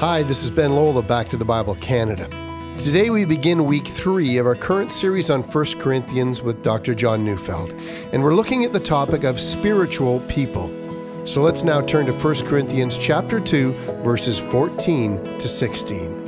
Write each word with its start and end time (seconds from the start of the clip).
Hi, 0.00 0.22
this 0.22 0.42
is 0.42 0.50
Ben 0.50 0.72
of 0.72 1.06
Back 1.06 1.26
to 1.30 1.38
the 1.38 1.44
Bible 1.46 1.74
Canada. 1.74 2.28
Today 2.76 3.08
we 3.08 3.24
begin 3.24 3.64
week 3.64 3.88
three 3.88 4.36
of 4.36 4.44
our 4.44 4.54
current 4.54 4.92
series 4.92 5.30
on 5.30 5.40
1 5.42 5.80
Corinthians 5.80 6.42
with 6.42 6.62
Dr. 6.62 6.94
John 6.94 7.24
Neufeld, 7.24 7.72
and 8.12 8.22
we're 8.22 8.34
looking 8.34 8.62
at 8.62 8.74
the 8.74 8.78
topic 8.78 9.24
of 9.24 9.40
spiritual 9.40 10.20
people. 10.28 10.68
So 11.24 11.40
let's 11.40 11.62
now 11.62 11.80
turn 11.80 12.04
to 12.04 12.12
1 12.12 12.46
Corinthians 12.46 12.98
chapter 12.98 13.40
2, 13.40 13.72
verses 14.04 14.38
14 14.38 15.38
to 15.38 15.48
16. 15.48 16.25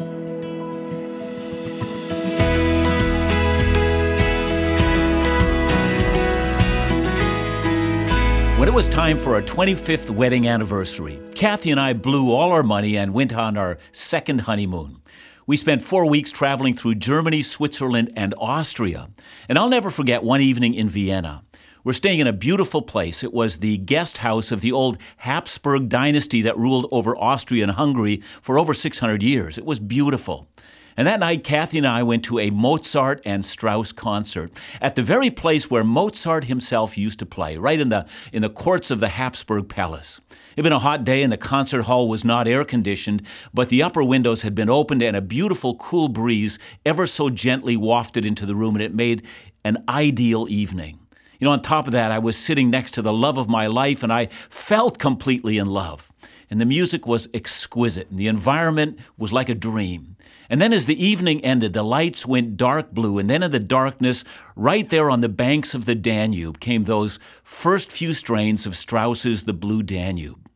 When 8.58 8.66
it 8.66 8.74
was 8.74 8.88
time 8.88 9.16
for 9.16 9.36
our 9.36 9.42
25th 9.42 10.10
wedding 10.10 10.48
anniversary, 10.48 11.20
Kathy 11.36 11.70
and 11.70 11.78
I 11.78 11.92
blew 11.92 12.32
all 12.32 12.50
our 12.50 12.64
money 12.64 12.98
and 12.98 13.14
went 13.14 13.32
on 13.32 13.56
our 13.56 13.78
second 13.92 14.40
honeymoon. 14.40 15.00
We 15.46 15.56
spent 15.56 15.80
four 15.80 16.06
weeks 16.06 16.32
traveling 16.32 16.74
through 16.74 16.96
Germany, 16.96 17.44
Switzerland, 17.44 18.12
and 18.16 18.34
Austria. 18.36 19.10
And 19.48 19.58
I'll 19.58 19.68
never 19.68 19.90
forget 19.90 20.24
one 20.24 20.40
evening 20.40 20.74
in 20.74 20.88
Vienna. 20.88 21.44
We're 21.84 21.92
staying 21.92 22.18
in 22.18 22.26
a 22.26 22.32
beautiful 22.32 22.82
place. 22.82 23.22
It 23.22 23.32
was 23.32 23.60
the 23.60 23.78
guest 23.78 24.18
house 24.18 24.50
of 24.50 24.60
the 24.60 24.72
old 24.72 24.98
Habsburg 25.18 25.88
dynasty 25.88 26.42
that 26.42 26.58
ruled 26.58 26.88
over 26.90 27.16
Austria 27.16 27.62
and 27.62 27.70
Hungary 27.70 28.22
for 28.42 28.58
over 28.58 28.74
600 28.74 29.22
years. 29.22 29.56
It 29.56 29.66
was 29.66 29.78
beautiful. 29.78 30.48
And 30.98 31.06
that 31.06 31.20
night, 31.20 31.44
Kathy 31.44 31.78
and 31.78 31.86
I 31.86 32.02
went 32.02 32.24
to 32.24 32.40
a 32.40 32.50
Mozart 32.50 33.22
and 33.24 33.44
Strauss 33.44 33.92
concert 33.92 34.50
at 34.80 34.96
the 34.96 35.02
very 35.02 35.30
place 35.30 35.70
where 35.70 35.84
Mozart 35.84 36.46
himself 36.46 36.98
used 36.98 37.20
to 37.20 37.26
play, 37.26 37.56
right 37.56 37.78
in 37.78 37.88
the, 37.88 38.04
in 38.32 38.42
the 38.42 38.50
courts 38.50 38.90
of 38.90 38.98
the 38.98 39.06
Habsburg 39.06 39.68
Palace. 39.68 40.20
It 40.28 40.56
had 40.56 40.64
been 40.64 40.72
a 40.72 40.80
hot 40.80 41.04
day 41.04 41.22
and 41.22 41.32
the 41.32 41.36
concert 41.36 41.82
hall 41.82 42.08
was 42.08 42.24
not 42.24 42.48
air 42.48 42.64
conditioned, 42.64 43.22
but 43.54 43.68
the 43.68 43.80
upper 43.80 44.02
windows 44.02 44.42
had 44.42 44.56
been 44.56 44.68
opened 44.68 45.00
and 45.02 45.16
a 45.16 45.20
beautiful 45.20 45.76
cool 45.76 46.08
breeze 46.08 46.58
ever 46.84 47.06
so 47.06 47.30
gently 47.30 47.76
wafted 47.76 48.24
into 48.24 48.44
the 48.44 48.56
room, 48.56 48.74
and 48.74 48.82
it 48.82 48.92
made 48.92 49.24
an 49.62 49.84
ideal 49.88 50.48
evening. 50.50 50.98
You 51.38 51.44
know, 51.44 51.52
on 51.52 51.62
top 51.62 51.86
of 51.86 51.92
that, 51.92 52.10
I 52.10 52.18
was 52.18 52.36
sitting 52.36 52.70
next 52.70 52.90
to 52.94 53.02
the 53.02 53.12
love 53.12 53.38
of 53.38 53.48
my 53.48 53.68
life 53.68 54.02
and 54.02 54.12
I 54.12 54.26
felt 54.50 54.98
completely 54.98 55.58
in 55.58 55.68
love. 55.68 56.10
And 56.50 56.60
the 56.60 56.66
music 56.66 57.06
was 57.06 57.28
exquisite 57.32 58.10
and 58.10 58.18
the 58.18 58.26
environment 58.26 58.98
was 59.16 59.32
like 59.32 59.48
a 59.48 59.54
dream. 59.54 60.16
And 60.50 60.60
then 60.60 60.72
as 60.72 60.86
the 60.86 61.04
evening 61.04 61.44
ended, 61.44 61.74
the 61.74 61.82
lights 61.82 62.24
went 62.24 62.56
dark 62.56 62.92
blue, 62.92 63.18
and 63.18 63.28
then 63.28 63.42
in 63.42 63.50
the 63.50 63.58
darkness, 63.58 64.24
right 64.56 64.88
there 64.88 65.10
on 65.10 65.20
the 65.20 65.28
banks 65.28 65.74
of 65.74 65.84
the 65.84 65.94
Danube, 65.94 66.58
came 66.58 66.84
those 66.84 67.18
first 67.42 67.92
few 67.92 68.14
strains 68.14 68.64
of 68.64 68.76
Strauss's 68.76 69.44
The 69.44 69.52
Blue 69.52 69.82
Danube. 69.82 70.48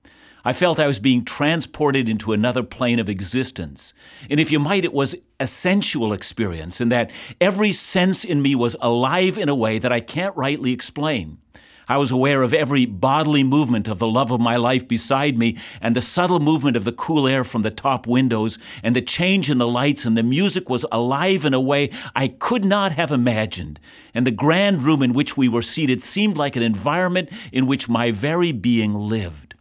I 0.45 0.53
felt 0.55 0.81
I 0.81 0.89
was 0.89 0.99
being 0.99 1.25
transported 1.25 2.09
into 2.09 2.33
another 2.33 2.63
plane 2.63 2.99
of 2.99 3.09
existence. 3.09 3.95
And 4.29 4.41
if 4.41 4.51
you 4.51 4.59
might, 4.59 4.85
it 4.85 4.93
was 4.93 5.15
a 5.39 5.47
sensual 5.47 6.13
experience, 6.13 6.81
in 6.81 6.89
that 6.89 7.13
every 7.41 7.73
sense 7.73 8.25
in 8.25 8.43
me 8.43 8.55
was 8.55 8.77
alive 8.81 9.39
in 9.39 9.49
a 9.49 9.55
way 9.55 9.79
that 9.79 9.93
I 9.93 10.01
can't 10.01 10.37
rightly 10.37 10.73
explain. 10.73 11.39
I 11.89 11.97
was 11.97 12.11
aware 12.11 12.43
of 12.43 12.55
every 12.55 12.87
bodily 12.87 13.43
movement 13.45 13.89
of 13.89 13.99
the 13.99 14.07
love 14.07 14.31
of 14.31 14.41
my 14.41 14.57
life 14.57 14.87
beside 14.87 15.37
me, 15.37 15.59
and 15.81 15.97
the 15.97 16.01
subtle 16.01 16.41
movement 16.41 16.77
of 16.77 16.85
the 16.85 16.93
cool 16.93 17.27
air 17.27 17.45
from 17.45 17.63
the 17.63 17.71
top 17.71 18.07
windows, 18.07 18.59
and 18.83 18.95
the 18.95 19.03
change 19.03 19.51
in 19.51 19.59
the 19.59 19.67
lights, 19.67 20.05
and 20.05 20.17
the 20.17 20.23
music 20.23 20.71
was 20.71 20.87
alive 20.93 21.45
in 21.45 21.55
a 21.55 21.61
way 21.61 21.91
I 22.15 22.29
could 22.29 22.65
not 22.65 22.93
have 22.93 23.11
imagined. 23.11 23.81
And 24.15 24.27
the 24.27 24.31
grand 24.31 24.83
room 24.83 25.03
in 25.03 25.13
which 25.13 25.37
we 25.37 25.49
were 25.49 25.63
seated 25.63 26.03
seemed 26.03 26.37
like 26.37 26.57
an 26.57 26.63
environment 26.63 27.31
in 27.51 27.67
which 27.67 27.89
my 27.89 28.11
very 28.11 28.53
being 28.53 28.95
lived. 28.95 29.55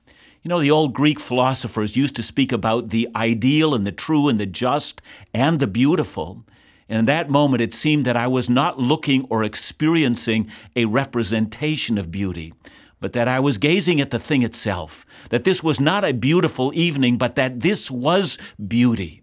You 0.44 0.50
know, 0.50 0.60
the 0.60 0.72
old 0.72 0.94
Greek 0.94 1.20
philosophers 1.20 1.96
used 1.96 2.16
to 2.16 2.24
speak 2.24 2.52
about 2.52 2.90
the 2.90 3.08
ideal 3.16 3.76
and 3.76 3.86
the 3.86 3.92
true 3.92 4.28
and 4.28 4.40
the 4.40 4.48
just 4.48 5.02
and 5.34 5.60
the 5.60 5.68
beautiful. 5.68 6.44
And 6.92 7.00
in 7.00 7.06
that 7.06 7.30
moment, 7.30 7.62
it 7.62 7.74
seemed 7.74 8.04
that 8.04 8.18
I 8.18 8.28
was 8.28 8.50
not 8.50 8.78
looking 8.78 9.26
or 9.30 9.46
experiencing 9.46 10.52
a 10.76 10.84
representation 10.84 11.98
of 11.98 12.12
beauty, 12.12 12.54
but 13.00 13.14
that 13.14 13.30
I 13.30 13.40
was 13.40 13.58
gazing 13.58 14.02
at 14.02 14.10
the 14.10 14.20
thing 14.20 14.44
itself, 14.44 15.06
that 15.30 15.46
this 15.46 15.64
was 15.64 15.80
not 15.80 16.04
a 16.04 16.12
beautiful 16.12 16.74
evening, 16.76 17.18
but 17.18 17.36
that 17.36 17.62
this 17.62 17.90
was 17.90 18.38
beauty. 18.68 19.22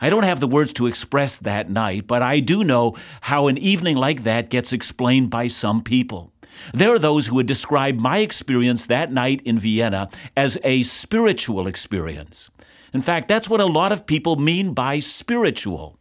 I 0.00 0.08
don't 0.08 0.22
have 0.22 0.38
the 0.38 0.46
words 0.46 0.72
to 0.74 0.86
express 0.86 1.36
that 1.38 1.68
night, 1.68 2.06
but 2.06 2.22
I 2.22 2.38
do 2.38 2.62
know 2.62 2.94
how 3.22 3.48
an 3.48 3.58
evening 3.58 3.96
like 3.96 4.22
that 4.22 4.48
gets 4.48 4.72
explained 4.72 5.30
by 5.30 5.48
some 5.48 5.82
people. 5.82 6.32
There 6.72 6.94
are 6.94 6.98
those 7.00 7.26
who 7.26 7.34
would 7.34 7.46
describe 7.46 7.98
my 7.98 8.18
experience 8.18 8.86
that 8.86 9.12
night 9.12 9.42
in 9.44 9.58
Vienna 9.58 10.10
as 10.36 10.58
a 10.62 10.84
spiritual 10.84 11.66
experience. 11.66 12.50
In 12.92 13.00
fact, 13.00 13.28
that's 13.28 13.48
what 13.48 13.60
a 13.60 13.66
lot 13.66 13.92
of 13.92 14.06
people 14.06 14.36
mean 14.36 14.74
by 14.74 14.98
spiritual. 14.98 15.96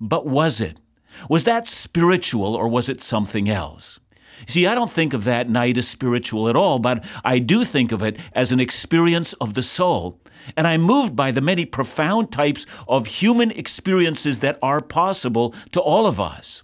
But 0.00 0.26
was 0.26 0.60
it? 0.60 0.78
Was 1.28 1.44
that 1.44 1.66
spiritual 1.66 2.54
or 2.54 2.68
was 2.68 2.88
it 2.88 3.02
something 3.02 3.48
else? 3.48 4.00
See, 4.46 4.66
I 4.66 4.74
don't 4.74 4.90
think 4.90 5.12
of 5.12 5.24
that 5.24 5.50
night 5.50 5.76
as 5.76 5.86
spiritual 5.86 6.48
at 6.48 6.56
all, 6.56 6.78
but 6.78 7.04
I 7.24 7.38
do 7.38 7.64
think 7.64 7.92
of 7.92 8.02
it 8.02 8.18
as 8.32 8.52
an 8.52 8.60
experience 8.60 9.34
of 9.34 9.54
the 9.54 9.62
soul. 9.62 10.18
And 10.56 10.66
I'm 10.66 10.80
moved 10.80 11.14
by 11.14 11.30
the 11.30 11.42
many 11.42 11.66
profound 11.66 12.32
types 12.32 12.64
of 12.88 13.06
human 13.06 13.50
experiences 13.50 14.40
that 14.40 14.58
are 14.62 14.80
possible 14.80 15.54
to 15.72 15.80
all 15.80 16.06
of 16.06 16.18
us. 16.18 16.62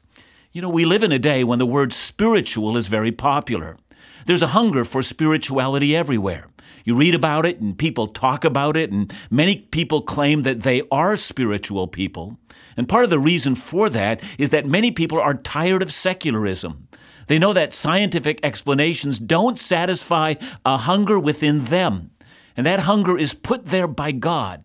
You 0.52 0.62
know, 0.62 0.70
we 0.70 0.86
live 0.86 1.02
in 1.02 1.12
a 1.12 1.18
day 1.18 1.44
when 1.44 1.58
the 1.58 1.66
word 1.66 1.92
spiritual 1.92 2.78
is 2.78 2.86
very 2.88 3.12
popular. 3.12 3.76
There's 4.24 4.42
a 4.42 4.48
hunger 4.48 4.84
for 4.84 5.02
spirituality 5.02 5.94
everywhere. 5.94 6.48
You 6.86 6.94
read 6.94 7.16
about 7.16 7.46
it 7.46 7.60
and 7.60 7.76
people 7.76 8.06
talk 8.06 8.44
about 8.44 8.76
it, 8.76 8.92
and 8.92 9.12
many 9.28 9.56
people 9.56 10.02
claim 10.02 10.42
that 10.42 10.62
they 10.62 10.82
are 10.92 11.16
spiritual 11.16 11.88
people. 11.88 12.38
And 12.76 12.88
part 12.88 13.02
of 13.02 13.10
the 13.10 13.18
reason 13.18 13.56
for 13.56 13.90
that 13.90 14.22
is 14.38 14.50
that 14.50 14.66
many 14.66 14.92
people 14.92 15.20
are 15.20 15.34
tired 15.34 15.82
of 15.82 15.92
secularism. 15.92 16.86
They 17.26 17.40
know 17.40 17.52
that 17.52 17.74
scientific 17.74 18.38
explanations 18.44 19.18
don't 19.18 19.58
satisfy 19.58 20.34
a 20.64 20.76
hunger 20.76 21.18
within 21.18 21.64
them, 21.64 22.12
and 22.56 22.64
that 22.66 22.80
hunger 22.80 23.18
is 23.18 23.34
put 23.34 23.66
there 23.66 23.88
by 23.88 24.12
God. 24.12 24.62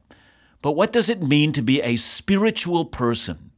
But 0.61 0.73
what 0.73 0.91
does 0.91 1.09
it 1.09 1.23
mean 1.23 1.53
to 1.53 1.63
be 1.63 1.81
a 1.81 1.95
spiritual 1.95 2.85
person? 2.85 3.49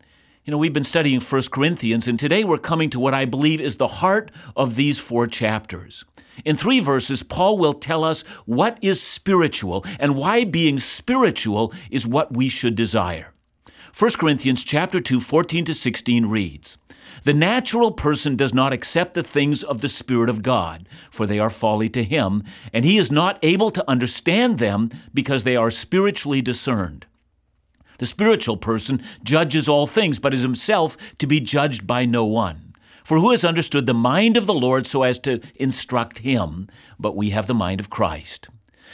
You 0.45 0.51
know, 0.51 0.57
we've 0.57 0.71
been 0.71 0.85
studying 0.85 1.19
1 1.19 1.41
Corinthians, 1.51 2.07
and 2.07 2.17
today 2.17 2.45
we're 2.45 2.57
coming 2.57 2.89
to 2.91 2.99
what 2.99 3.13
I 3.13 3.25
believe 3.25 3.59
is 3.59 3.75
the 3.75 3.87
heart 3.87 4.31
of 4.55 4.75
these 4.75 4.99
four 4.99 5.27
chapters. 5.27 6.05
In 6.45 6.55
three 6.55 6.79
verses, 6.79 7.23
Paul 7.23 7.57
will 7.57 7.73
tell 7.73 8.03
us 8.03 8.23
what 8.45 8.77
is 8.81 9.01
spiritual 9.01 9.85
and 9.99 10.15
why 10.15 10.43
being 10.43 10.79
spiritual 10.79 11.73
is 11.91 12.07
what 12.07 12.35
we 12.35 12.49
should 12.49 12.75
desire. 12.75 13.33
1 13.97 14.11
Corinthians 14.13 14.63
chapter 14.63 14.99
2, 14.99 15.19
14 15.19 15.65
to 15.65 15.73
16 15.73 16.25
reads, 16.25 16.79
The 17.25 17.33
natural 17.33 17.91
person 17.91 18.35
does 18.35 18.51
not 18.51 18.73
accept 18.73 19.13
the 19.13 19.21
things 19.21 19.63
of 19.63 19.81
the 19.81 19.89
Spirit 19.89 20.31
of 20.31 20.41
God, 20.41 20.89
for 21.11 21.27
they 21.27 21.37
are 21.37 21.51
folly 21.51 21.89
to 21.89 22.03
him, 22.03 22.43
and 22.73 22.85
he 22.85 22.97
is 22.97 23.11
not 23.11 23.37
able 23.43 23.69
to 23.69 23.87
understand 23.87 24.57
them 24.57 24.89
because 25.13 25.43
they 25.43 25.55
are 25.55 25.69
spiritually 25.69 26.41
discerned. 26.41 27.05
The 27.99 28.07
spiritual 28.07 28.57
person 28.57 29.03
judges 29.23 29.69
all 29.69 29.85
things, 29.85 30.17
but 30.17 30.33
is 30.33 30.41
himself 30.41 30.97
to 31.19 31.27
be 31.27 31.39
judged 31.39 31.85
by 31.85 32.05
no 32.05 32.25
one. 32.25 32.62
For 33.03 33.19
who 33.19 33.31
has 33.31 33.43
understood 33.43 33.85
the 33.85 33.93
mind 33.93 34.37
of 34.37 34.45
the 34.45 34.53
Lord 34.53 34.87
so 34.87 35.03
as 35.03 35.19
to 35.19 35.41
instruct 35.55 36.19
him? 36.19 36.69
But 36.99 37.15
we 37.15 37.31
have 37.31 37.47
the 37.47 37.53
mind 37.53 37.79
of 37.79 37.89
Christ. 37.89 38.47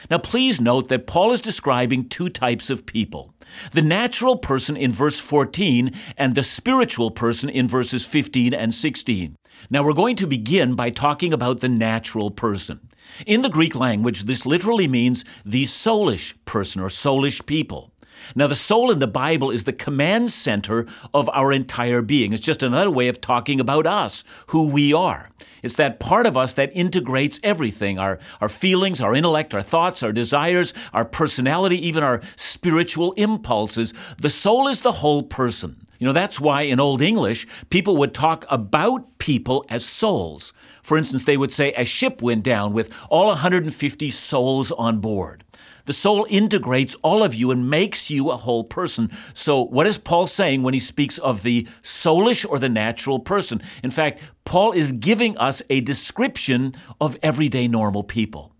Now, 0.10 0.18
please 0.18 0.62
note 0.62 0.88
that 0.90 1.08
Paul 1.08 1.32
is 1.32 1.42
describing 1.42 2.08
two 2.08 2.30
types 2.30 2.70
of 2.70 2.86
people 2.86 3.34
the 3.72 3.82
natural 3.82 4.38
person 4.38 4.78
in 4.78 4.92
verse 4.92 5.20
14 5.20 5.92
and 6.18 6.36
the 6.36 6.44
spiritual 6.44 7.12
person 7.12 7.50
in 7.50 7.68
verses 7.68 8.06
15 8.06 8.54
and 8.54 8.74
16. 8.74 9.36
Now, 9.70 9.84
we're 9.84 9.94
going 9.94 10.16
to 10.18 10.28
begin 10.28 10.76
by 10.76 10.92
talking 10.92 11.34
about 11.34 11.60
the 11.60 11.70
natural 11.70 12.32
person. 12.32 12.80
In 13.26 13.42
the 13.42 13.50
Greek 13.50 13.76
language, 13.76 14.24
this 14.24 14.46
literally 14.46 14.88
means 14.88 15.26
the 15.44 15.66
soulish 15.66 16.34
person 16.46 16.82
or 16.82 16.90
soulish 16.90 17.46
people. 17.46 17.92
Now, 18.36 18.48
the 18.48 18.56
soul 18.56 18.92
in 18.92 19.00
the 19.00 19.08
Bible 19.08 19.52
is 19.52 19.64
the 19.64 19.74
command 19.74 20.32
center 20.32 20.86
of 21.14 21.30
our 21.34 21.52
entire 21.52 22.02
being. 22.02 22.34
It's 22.34 22.44
just 22.44 22.64
another 22.64 22.92
way 22.92 23.08
of 23.08 23.22
talking 23.22 23.60
about 23.60 23.88
us, 23.88 24.24
who 24.48 24.68
we 24.68 24.94
are. 24.94 25.30
It's 25.62 25.76
that 25.76 26.00
part 26.00 26.26
of 26.26 26.38
us 26.38 26.54
that 26.54 26.72
integrates 26.74 27.40
everything 27.44 28.00
our, 28.00 28.20
our 28.42 28.50
feelings, 28.50 29.02
our 29.02 29.14
intellect, 29.14 29.54
our 29.54 29.62
thoughts, 29.62 30.04
our 30.04 30.12
desires, 30.12 30.74
our 30.94 31.06
personality, 31.06 31.86
even 31.88 32.04
our 32.04 32.22
spiritual 32.36 33.14
impulses. 33.14 33.94
The 34.22 34.30
soul 34.30 34.68
is 34.68 34.82
the 34.82 34.92
whole 34.92 35.24
person. 35.24 35.86
You 36.00 36.08
know, 36.08 36.14
that's 36.14 36.40
why 36.40 36.62
in 36.62 36.80
Old 36.80 37.02
English, 37.02 37.46
people 37.70 37.98
would 37.98 38.14
talk 38.14 38.46
about 38.50 39.18
people 39.18 39.66
as 39.70 39.86
souls. 39.86 40.54
For 40.82 40.98
instance, 40.98 41.26
they 41.26 41.36
would 41.36 41.52
say, 41.52 41.74
a 41.74 41.84
ship 41.84 42.22
went 42.22 42.44
down 42.44 42.72
with 42.72 42.90
all 43.10 43.28
150 43.28 44.10
souls 44.10 44.72
on 44.72 45.00
board. 45.00 45.44
The 45.86 45.94
soul 45.94 46.26
integrates 46.30 46.96
all 47.02 47.24
of 47.24 47.34
you 47.34 47.52
and 47.52 47.70
makes 47.70 48.10
you 48.10 48.32
a 48.32 48.38
whole 48.38 48.64
person. 48.64 49.12
So, 49.34 49.62
what 49.64 49.88
is 49.88 49.98
Paul 49.98 50.28
saying 50.28 50.64
when 50.64 50.74
he 50.74 50.80
speaks 50.80 51.18
of 51.18 51.44
the 51.44 51.68
soulish 51.84 52.46
or 52.48 52.60
the 52.60 52.70
natural 52.70 53.20
person? 53.20 53.62
In 53.84 53.92
fact, 53.92 54.22
Paul 54.46 54.72
is 54.72 54.92
giving 54.92 55.38
us 55.38 55.62
a 55.70 55.82
description 55.82 56.74
of 57.00 57.18
everyday 57.22 57.68
normal 57.68 58.04
people. 58.04 58.54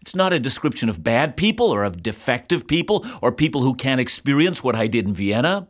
It's 0.00 0.16
not 0.16 0.32
a 0.32 0.40
description 0.40 0.88
of 0.88 1.04
bad 1.04 1.36
people 1.36 1.70
or 1.70 1.84
of 1.84 2.02
defective 2.02 2.66
people 2.66 3.06
or 3.20 3.30
people 3.30 3.62
who 3.62 3.74
can't 3.74 4.00
experience 4.00 4.62
what 4.62 4.74
I 4.74 4.88
did 4.88 5.06
in 5.06 5.14
Vienna. 5.14 5.68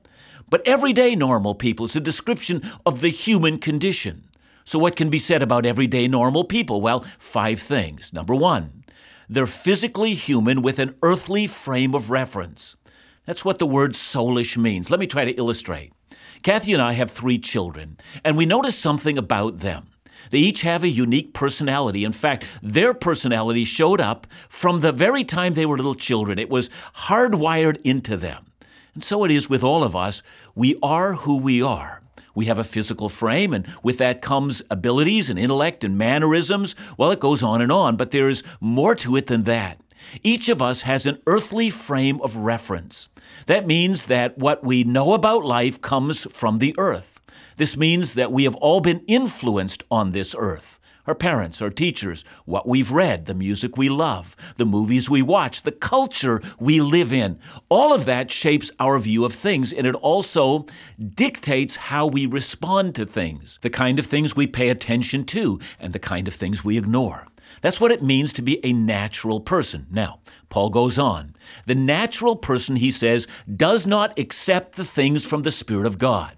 But 0.48 0.66
everyday 0.66 1.14
normal 1.16 1.54
people 1.54 1.86
It's 1.86 1.96
a 1.96 2.00
description 2.00 2.62
of 2.84 3.00
the 3.00 3.08
human 3.08 3.58
condition. 3.58 4.24
So, 4.64 4.78
what 4.78 4.96
can 4.96 5.10
be 5.10 5.18
said 5.18 5.42
about 5.42 5.66
everyday 5.66 6.08
normal 6.08 6.44
people? 6.44 6.80
Well, 6.80 7.04
five 7.18 7.60
things. 7.60 8.12
Number 8.12 8.34
one, 8.34 8.81
they're 9.28 9.46
physically 9.46 10.14
human 10.14 10.62
with 10.62 10.78
an 10.78 10.94
earthly 11.02 11.46
frame 11.46 11.94
of 11.94 12.10
reference. 12.10 12.76
That's 13.26 13.44
what 13.44 13.58
the 13.58 13.66
word 13.66 13.92
soulish 13.92 14.56
means. 14.56 14.90
Let 14.90 15.00
me 15.00 15.06
try 15.06 15.24
to 15.24 15.32
illustrate. 15.32 15.92
Kathy 16.42 16.72
and 16.72 16.82
I 16.82 16.92
have 16.92 17.10
three 17.10 17.38
children, 17.38 17.96
and 18.24 18.36
we 18.36 18.46
notice 18.46 18.76
something 18.76 19.16
about 19.16 19.58
them. 19.58 19.88
They 20.30 20.38
each 20.38 20.62
have 20.62 20.82
a 20.82 20.88
unique 20.88 21.34
personality. 21.34 22.04
In 22.04 22.12
fact, 22.12 22.44
their 22.62 22.94
personality 22.94 23.64
showed 23.64 24.00
up 24.00 24.26
from 24.48 24.80
the 24.80 24.92
very 24.92 25.24
time 25.24 25.54
they 25.54 25.66
were 25.66 25.76
little 25.76 25.94
children. 25.94 26.38
It 26.38 26.50
was 26.50 26.70
hardwired 26.94 27.80
into 27.84 28.16
them. 28.16 28.46
And 28.94 29.02
so 29.02 29.24
it 29.24 29.30
is 29.30 29.48
with 29.48 29.62
all 29.62 29.84
of 29.84 29.96
us. 29.96 30.22
We 30.54 30.76
are 30.82 31.14
who 31.14 31.38
we 31.38 31.62
are. 31.62 32.01
We 32.34 32.46
have 32.46 32.58
a 32.58 32.64
physical 32.64 33.08
frame, 33.08 33.52
and 33.52 33.66
with 33.82 33.98
that 33.98 34.22
comes 34.22 34.62
abilities 34.70 35.28
and 35.30 35.38
intellect 35.38 35.84
and 35.84 35.98
mannerisms. 35.98 36.74
Well, 36.96 37.10
it 37.10 37.20
goes 37.20 37.42
on 37.42 37.60
and 37.60 37.72
on, 37.72 37.96
but 37.96 38.10
there 38.10 38.28
is 38.28 38.42
more 38.60 38.94
to 38.96 39.16
it 39.16 39.26
than 39.26 39.42
that. 39.44 39.80
Each 40.22 40.48
of 40.48 40.60
us 40.60 40.82
has 40.82 41.06
an 41.06 41.18
earthly 41.26 41.70
frame 41.70 42.20
of 42.22 42.36
reference. 42.36 43.08
That 43.46 43.66
means 43.66 44.06
that 44.06 44.38
what 44.38 44.64
we 44.64 44.84
know 44.84 45.12
about 45.12 45.44
life 45.44 45.80
comes 45.80 46.26
from 46.32 46.58
the 46.58 46.74
earth. 46.78 47.20
This 47.56 47.76
means 47.76 48.14
that 48.14 48.32
we 48.32 48.44
have 48.44 48.56
all 48.56 48.80
been 48.80 49.04
influenced 49.06 49.84
on 49.90 50.12
this 50.12 50.34
earth. 50.36 50.80
Our 51.04 51.16
parents, 51.16 51.60
our 51.60 51.70
teachers, 51.70 52.24
what 52.44 52.68
we've 52.68 52.92
read, 52.92 53.26
the 53.26 53.34
music 53.34 53.76
we 53.76 53.88
love, 53.88 54.36
the 54.56 54.64
movies 54.64 55.10
we 55.10 55.20
watch, 55.20 55.62
the 55.62 55.72
culture 55.72 56.40
we 56.60 56.80
live 56.80 57.12
in. 57.12 57.40
All 57.68 57.92
of 57.92 58.04
that 58.04 58.30
shapes 58.30 58.70
our 58.78 59.00
view 59.00 59.24
of 59.24 59.32
things, 59.32 59.72
and 59.72 59.84
it 59.84 59.96
also 59.96 60.64
dictates 61.14 61.74
how 61.74 62.06
we 62.06 62.26
respond 62.26 62.94
to 62.94 63.04
things, 63.04 63.58
the 63.62 63.70
kind 63.70 63.98
of 63.98 64.06
things 64.06 64.36
we 64.36 64.46
pay 64.46 64.68
attention 64.68 65.24
to, 65.24 65.58
and 65.80 65.92
the 65.92 65.98
kind 65.98 66.28
of 66.28 66.34
things 66.34 66.64
we 66.64 66.78
ignore. 66.78 67.26
That's 67.62 67.80
what 67.80 67.92
it 67.92 68.02
means 68.02 68.32
to 68.34 68.42
be 68.42 68.64
a 68.64 68.72
natural 68.72 69.40
person. 69.40 69.86
Now, 69.90 70.20
Paul 70.50 70.70
goes 70.70 70.98
on. 70.98 71.34
The 71.66 71.74
natural 71.74 72.36
person, 72.36 72.76
he 72.76 72.92
says, 72.92 73.26
does 73.56 73.86
not 73.86 74.16
accept 74.18 74.76
the 74.76 74.84
things 74.84 75.24
from 75.24 75.42
the 75.42 75.50
Spirit 75.50 75.86
of 75.86 75.98
God. 75.98 76.36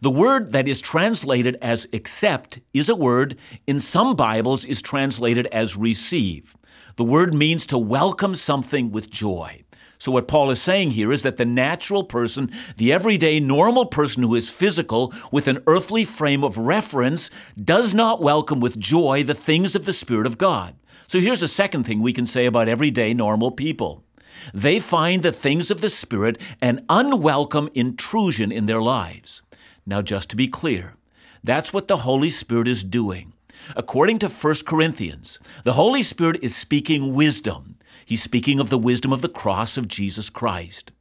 The 0.00 0.10
word 0.10 0.52
that 0.52 0.68
is 0.68 0.80
translated 0.80 1.56
as 1.62 1.86
accept 1.92 2.60
is 2.72 2.88
a 2.88 2.96
word 2.96 3.36
in 3.66 3.80
some 3.80 4.16
Bibles 4.16 4.64
is 4.64 4.82
translated 4.82 5.46
as 5.46 5.76
receive. 5.76 6.56
The 6.96 7.04
word 7.04 7.34
means 7.34 7.66
to 7.66 7.78
welcome 7.78 8.36
something 8.36 8.92
with 8.92 9.10
joy. 9.10 9.60
So, 9.98 10.12
what 10.12 10.28
Paul 10.28 10.50
is 10.50 10.60
saying 10.60 10.90
here 10.90 11.12
is 11.12 11.22
that 11.22 11.38
the 11.38 11.44
natural 11.44 12.04
person, 12.04 12.50
the 12.76 12.92
everyday 12.92 13.40
normal 13.40 13.86
person 13.86 14.22
who 14.22 14.34
is 14.34 14.50
physical 14.50 15.14
with 15.32 15.48
an 15.48 15.62
earthly 15.66 16.04
frame 16.04 16.44
of 16.44 16.58
reference, 16.58 17.30
does 17.56 17.94
not 17.94 18.20
welcome 18.20 18.60
with 18.60 18.78
joy 18.78 19.22
the 19.22 19.34
things 19.34 19.74
of 19.74 19.86
the 19.86 19.92
Spirit 19.92 20.26
of 20.26 20.36
God. 20.36 20.74
So, 21.06 21.20
here's 21.20 21.42
a 21.42 21.48
second 21.48 21.84
thing 21.84 22.00
we 22.00 22.12
can 22.12 22.26
say 22.26 22.46
about 22.46 22.68
everyday 22.68 23.14
normal 23.14 23.50
people 23.50 24.04
they 24.52 24.80
find 24.80 25.22
the 25.22 25.32
things 25.32 25.70
of 25.70 25.80
the 25.80 25.88
Spirit 25.88 26.38
an 26.60 26.84
unwelcome 26.88 27.70
intrusion 27.74 28.52
in 28.52 28.66
their 28.66 28.82
lives. 28.82 29.42
Now, 29.86 30.02
just 30.02 30.30
to 30.30 30.36
be 30.36 30.48
clear, 30.48 30.94
that's 31.42 31.72
what 31.72 31.88
the 31.88 31.98
Holy 31.98 32.30
Spirit 32.30 32.68
is 32.68 32.82
doing. 32.82 33.34
According 33.76 34.18
to 34.20 34.28
1 34.28 34.54
Corinthians, 34.66 35.38
the 35.64 35.74
Holy 35.74 36.02
Spirit 36.02 36.38
is 36.42 36.56
speaking 36.56 37.14
wisdom. 37.14 37.76
He's 38.04 38.22
speaking 38.22 38.60
of 38.60 38.70
the 38.70 38.78
wisdom 38.78 39.12
of 39.12 39.22
the 39.22 39.28
cross 39.28 39.76
of 39.76 39.88
Jesus 39.88 40.30
Christ. 40.30 40.92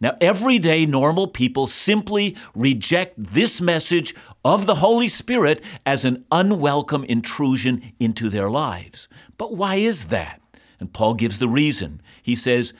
Now, 0.00 0.16
everyday 0.20 0.86
normal 0.86 1.28
people 1.28 1.66
simply 1.66 2.36
reject 2.54 3.14
this 3.16 3.60
message 3.60 4.14
of 4.44 4.66
the 4.66 4.76
Holy 4.76 5.08
Spirit 5.08 5.62
as 5.84 6.04
an 6.04 6.24
unwelcome 6.30 7.04
intrusion 7.04 7.92
into 7.98 8.28
their 8.28 8.50
lives. 8.50 9.08
But 9.36 9.54
why 9.54 9.76
is 9.76 10.06
that? 10.06 10.40
And 10.78 10.92
Paul 10.92 11.14
gives 11.14 11.38
the 11.38 11.48
reason. 11.48 12.00
He 12.22 12.34
says, 12.34 12.72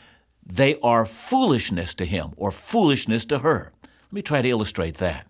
they 0.44 0.76
are 0.82 1.06
foolishness 1.06 1.94
to 1.94 2.04
him 2.04 2.32
or 2.36 2.50
foolishness 2.50 3.24
to 3.26 3.38
her. 3.38 3.72
Let 3.82 4.12
me 4.12 4.22
try 4.22 4.42
to 4.42 4.48
illustrate 4.48 4.96
that. 4.96 5.26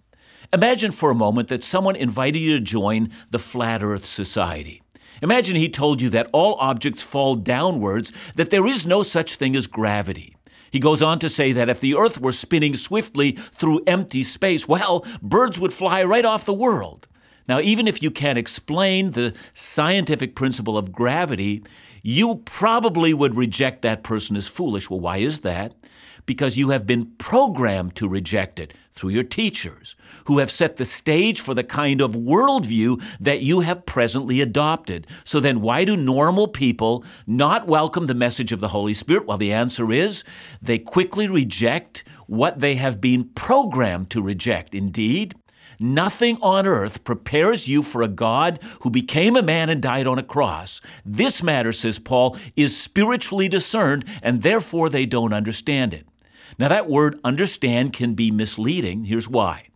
Imagine 0.53 0.91
for 0.91 1.13
a 1.13 1.15
moment 1.15 1.47
that 1.49 1.63
someone 1.63 1.95
invited 1.95 2.41
you 2.41 2.59
to 2.59 2.65
join 2.65 3.11
the 3.31 3.39
Flat 3.39 3.85
Earth 3.85 4.05
Society. 4.05 4.83
Imagine 5.23 5.55
he 5.55 5.69
told 5.69 6.01
you 6.01 6.09
that 6.11 6.29
all 6.33 6.57
objects 6.59 7.03
fall 7.03 7.37
downwards, 7.37 8.13
that 8.35 8.51
there 8.51 8.67
is 8.67 8.85
no 8.85 9.05
such 9.05 9.37
thing 9.37 9.55
as 9.55 9.69
gravity. 9.69 10.35
He 10.73 10.81
goes 10.81 11.03
on 11.03 11.21
to 11.21 11.29
say 11.29 11.53
that 11.53 11.69
if 11.69 11.79
the 11.79 11.95
Earth 11.95 12.21
were 12.21 12.33
spinning 12.33 12.75
swiftly 12.75 13.33
through 13.33 13.85
empty 13.87 14.25
space, 14.25 14.67
well, 14.67 15.07
birds 15.23 15.61
would 15.61 15.73
fly 15.73 16.03
right 16.03 16.25
off 16.25 16.45
the 16.45 16.53
world. 16.53 17.07
Now, 17.47 17.61
even 17.61 17.87
if 17.87 18.03
you 18.03 18.11
can't 18.11 18.39
explain 18.39 19.13
the 19.13 19.35
scientific 19.55 20.35
principle 20.35 20.77
of 20.77 20.91
gravity, 20.91 21.63
you 22.03 22.37
probably 22.45 23.15
would 23.15 23.37
reject 23.37 23.83
that 23.83 24.03
person 24.03 24.37
as 24.37 24.49
foolish. 24.49 24.89
Well, 24.91 25.01
why 25.01 25.19
is 25.19 25.41
that? 25.43 25.75
because 26.27 26.57
you 26.57 26.71
have 26.71 26.87
been 26.87 27.07
programmed 27.19 27.95
to 27.97 28.09
reject 28.09 28.61
it 28.61 28.73
through 28.93 29.11
your 29.11 29.25
teachers, 29.25 29.97
who 30.27 30.39
have 30.39 30.51
set 30.51 30.77
the 30.77 30.85
stage 30.85 31.41
for 31.41 31.55
the 31.55 31.65
kind 31.65 32.01
of 32.01 32.15
worldview 32.15 33.03
that 33.19 33.41
you 33.41 33.61
have 33.61 33.87
presently 33.87 34.41
adopted. 34.41 35.07
So 35.25 35.41
then, 35.41 35.61
why 35.61 35.85
do 35.85 35.97
normal 35.97 36.47
people 36.47 37.05
not 37.27 37.67
welcome 37.67 38.07
the 38.07 38.15
message 38.15 38.53
of 38.53 38.61
the 38.61 38.69
Holy 38.69 38.95
Spirit? 38.95 39.27
Well, 39.27 39.39
the 39.39 39.53
answer 39.53 39.91
is 39.93 40.23
they 40.61 40.79
quickly 40.79 41.29
reject 41.29 42.05
what 42.27 42.61
they 42.61 42.77
have 42.77 43.01
been 43.01 43.25
programmed 43.35 44.11
to 44.11 44.23
reject. 44.23 44.75
Indeed, 44.75 45.35
Nothing 45.83 46.37
on 46.43 46.67
earth 46.67 47.05
prepares 47.05 47.67
you 47.67 47.83
for 47.83 48.03
a 48.03 48.09
God 48.09 48.59
who 48.83 48.91
became 48.91 49.35
a 49.35 49.43
man 49.43 49.71
and 49.71 49.81
died 49.81 50.07
on 50.07 50.19
a 50.19 50.23
cross. 50.23 50.83
This 51.07 51.43
matter, 51.43 51.73
says 51.73 51.99
Paul, 51.99 52.37
is 52.55 52.79
spiritually 52.79 53.49
discerned, 53.49 54.05
and 54.23 54.43
therefore 54.43 54.91
they 54.91 55.07
don't 55.07 55.33
understand 55.33 55.95
it. 55.95 56.07
Now, 56.59 56.69
that 56.69 56.91
word 56.91 57.19
understand 57.25 57.95
can 57.95 58.13
be 58.13 58.31
misleading. 58.31 59.05
Here's 59.05 59.27
why. 59.27 59.69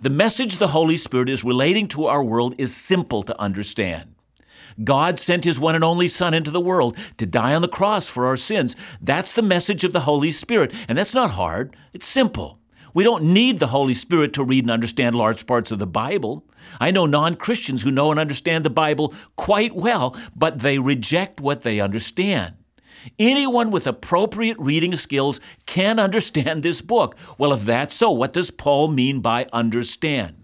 The 0.00 0.08
message 0.08 0.56
the 0.56 0.68
Holy 0.68 0.96
Spirit 0.96 1.28
is 1.28 1.44
relating 1.44 1.88
to 1.88 2.06
our 2.06 2.24
world 2.24 2.54
is 2.56 2.74
simple 2.74 3.22
to 3.24 3.38
understand. 3.38 4.14
God 4.82 5.18
sent 5.18 5.44
his 5.44 5.60
one 5.60 5.74
and 5.74 5.84
only 5.84 6.08
Son 6.08 6.32
into 6.32 6.50
the 6.50 6.60
world 6.60 6.96
to 7.18 7.26
die 7.26 7.54
on 7.54 7.60
the 7.60 7.68
cross 7.68 8.08
for 8.08 8.24
our 8.24 8.36
sins. 8.36 8.76
That's 9.02 9.34
the 9.34 9.42
message 9.42 9.84
of 9.84 9.92
the 9.92 10.00
Holy 10.00 10.30
Spirit. 10.30 10.72
And 10.88 10.96
that's 10.96 11.12
not 11.12 11.32
hard, 11.32 11.76
it's 11.92 12.06
simple. 12.06 12.59
We 12.94 13.04
don't 13.04 13.24
need 13.24 13.58
the 13.58 13.68
Holy 13.68 13.94
Spirit 13.94 14.32
to 14.34 14.44
read 14.44 14.64
and 14.64 14.70
understand 14.70 15.14
large 15.14 15.46
parts 15.46 15.70
of 15.70 15.78
the 15.78 15.86
Bible. 15.86 16.44
I 16.80 16.90
know 16.90 17.06
non 17.06 17.36
Christians 17.36 17.82
who 17.82 17.90
know 17.90 18.10
and 18.10 18.20
understand 18.20 18.64
the 18.64 18.70
Bible 18.70 19.14
quite 19.36 19.74
well, 19.74 20.16
but 20.34 20.60
they 20.60 20.78
reject 20.78 21.40
what 21.40 21.62
they 21.62 21.80
understand. 21.80 22.54
Anyone 23.18 23.70
with 23.70 23.86
appropriate 23.86 24.58
reading 24.58 24.96
skills 24.96 25.40
can 25.66 25.98
understand 26.06 26.62
this 26.62 26.80
book. 26.80 27.16
Well, 27.38 27.52
if 27.52 27.64
that's 27.64 27.94
so, 27.94 28.10
what 28.10 28.32
does 28.32 28.50
Paul 28.50 28.88
mean 28.88 29.20
by 29.20 29.46
understand? 29.52 30.39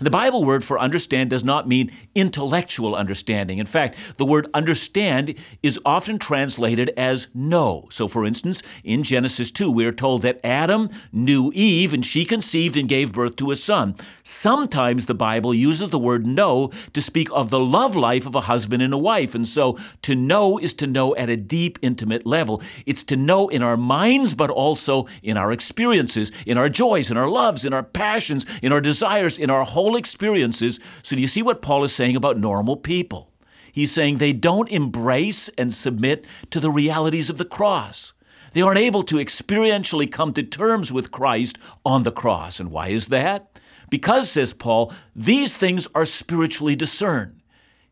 The 0.00 0.10
Bible 0.10 0.44
word 0.44 0.64
for 0.64 0.78
understand 0.78 1.30
does 1.30 1.44
not 1.44 1.68
mean 1.68 1.90
intellectual 2.14 2.94
understanding. 2.94 3.58
In 3.58 3.66
fact, 3.66 3.96
the 4.16 4.24
word 4.24 4.48
understand 4.54 5.34
is 5.62 5.80
often 5.84 6.18
translated 6.18 6.90
as 6.96 7.28
know. 7.34 7.86
So, 7.90 8.08
for 8.08 8.24
instance, 8.24 8.62
in 8.84 9.02
Genesis 9.02 9.50
2, 9.50 9.70
we 9.70 9.86
are 9.86 9.92
told 9.92 10.22
that 10.22 10.40
Adam 10.44 10.88
knew 11.12 11.50
Eve 11.54 11.92
and 11.92 12.04
she 12.04 12.24
conceived 12.24 12.76
and 12.76 12.88
gave 12.88 13.12
birth 13.12 13.36
to 13.36 13.50
a 13.50 13.56
son. 13.56 13.96
Sometimes 14.22 15.06
the 15.06 15.14
Bible 15.14 15.54
uses 15.54 15.90
the 15.90 15.98
word 15.98 16.26
know 16.26 16.70
to 16.92 17.02
speak 17.02 17.28
of 17.32 17.50
the 17.50 17.60
love 17.60 17.96
life 17.96 18.26
of 18.26 18.34
a 18.34 18.42
husband 18.42 18.82
and 18.82 18.94
a 18.94 18.98
wife. 18.98 19.34
And 19.34 19.46
so, 19.46 19.78
to 20.02 20.14
know 20.14 20.58
is 20.58 20.74
to 20.74 20.86
know 20.86 21.16
at 21.16 21.30
a 21.30 21.36
deep, 21.36 21.78
intimate 21.82 22.26
level. 22.26 22.62
It's 22.86 23.02
to 23.04 23.16
know 23.16 23.48
in 23.48 23.62
our 23.62 23.76
minds, 23.76 24.34
but 24.34 24.50
also 24.50 25.06
in 25.22 25.36
our 25.36 25.52
experiences, 25.52 26.30
in 26.46 26.58
our 26.58 26.68
joys, 26.68 27.10
in 27.10 27.16
our 27.16 27.28
loves, 27.28 27.64
in 27.64 27.74
our 27.74 27.82
passions, 27.82 28.46
in 28.62 28.72
our 28.72 28.80
desires, 28.80 29.38
in 29.38 29.50
our 29.50 29.64
whole 29.78 29.96
experiences. 29.96 30.80
So, 31.02 31.14
do 31.14 31.22
you 31.22 31.28
see 31.28 31.42
what 31.42 31.62
Paul 31.62 31.84
is 31.84 31.94
saying 31.94 32.16
about 32.16 32.36
normal 32.36 32.76
people? 32.76 33.30
He's 33.70 33.92
saying 33.92 34.18
they 34.18 34.32
don't 34.32 34.68
embrace 34.70 35.48
and 35.50 35.72
submit 35.72 36.24
to 36.50 36.58
the 36.58 36.70
realities 36.70 37.30
of 37.30 37.38
the 37.38 37.44
cross. 37.44 38.12
They 38.52 38.60
aren't 38.60 38.80
able 38.80 39.04
to 39.04 39.16
experientially 39.16 40.10
come 40.10 40.32
to 40.32 40.42
terms 40.42 40.90
with 40.90 41.12
Christ 41.12 41.58
on 41.84 42.02
the 42.02 42.10
cross. 42.10 42.58
And 42.58 42.72
why 42.72 42.88
is 42.88 43.06
that? 43.08 43.60
Because, 43.88 44.28
says 44.30 44.52
Paul, 44.52 44.92
these 45.14 45.56
things 45.56 45.86
are 45.94 46.04
spiritually 46.04 46.74
discerned. 46.74 47.40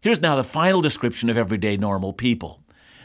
Here's 0.00 0.20
now 0.20 0.34
the 0.34 0.44
final 0.44 0.80
description 0.80 1.30
of 1.30 1.36
everyday 1.36 1.76
normal 1.76 2.12
people. 2.12 2.64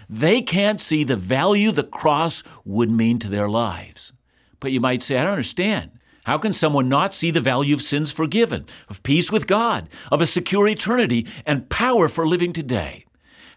They 0.09 0.41
can't 0.41 0.81
see 0.81 1.03
the 1.03 1.15
value 1.15 1.71
the 1.71 1.83
cross 1.83 2.43
would 2.65 2.89
mean 2.89 3.19
to 3.19 3.29
their 3.29 3.47
lives. 3.47 4.11
But 4.59 4.71
you 4.71 4.81
might 4.81 5.03
say, 5.03 5.17
I 5.17 5.23
don't 5.23 5.33
understand. 5.33 5.91
How 6.25 6.37
can 6.37 6.53
someone 6.53 6.87
not 6.87 7.15
see 7.15 7.31
the 7.31 7.41
value 7.41 7.73
of 7.73 7.81
sins 7.81 8.11
forgiven, 8.11 8.65
of 8.89 9.01
peace 9.01 9.31
with 9.31 9.47
God, 9.47 9.89
of 10.11 10.21
a 10.21 10.27
secure 10.27 10.67
eternity, 10.67 11.25
and 11.45 11.69
power 11.69 12.07
for 12.07 12.27
living 12.27 12.53
today? 12.53 13.05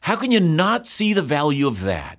How 0.03 0.17
can 0.17 0.33
you 0.33 0.41
not 0.41 0.87
see 0.87 1.13
the 1.13 1.23
value 1.23 1.67
of 1.67 1.83
that? 1.83 2.19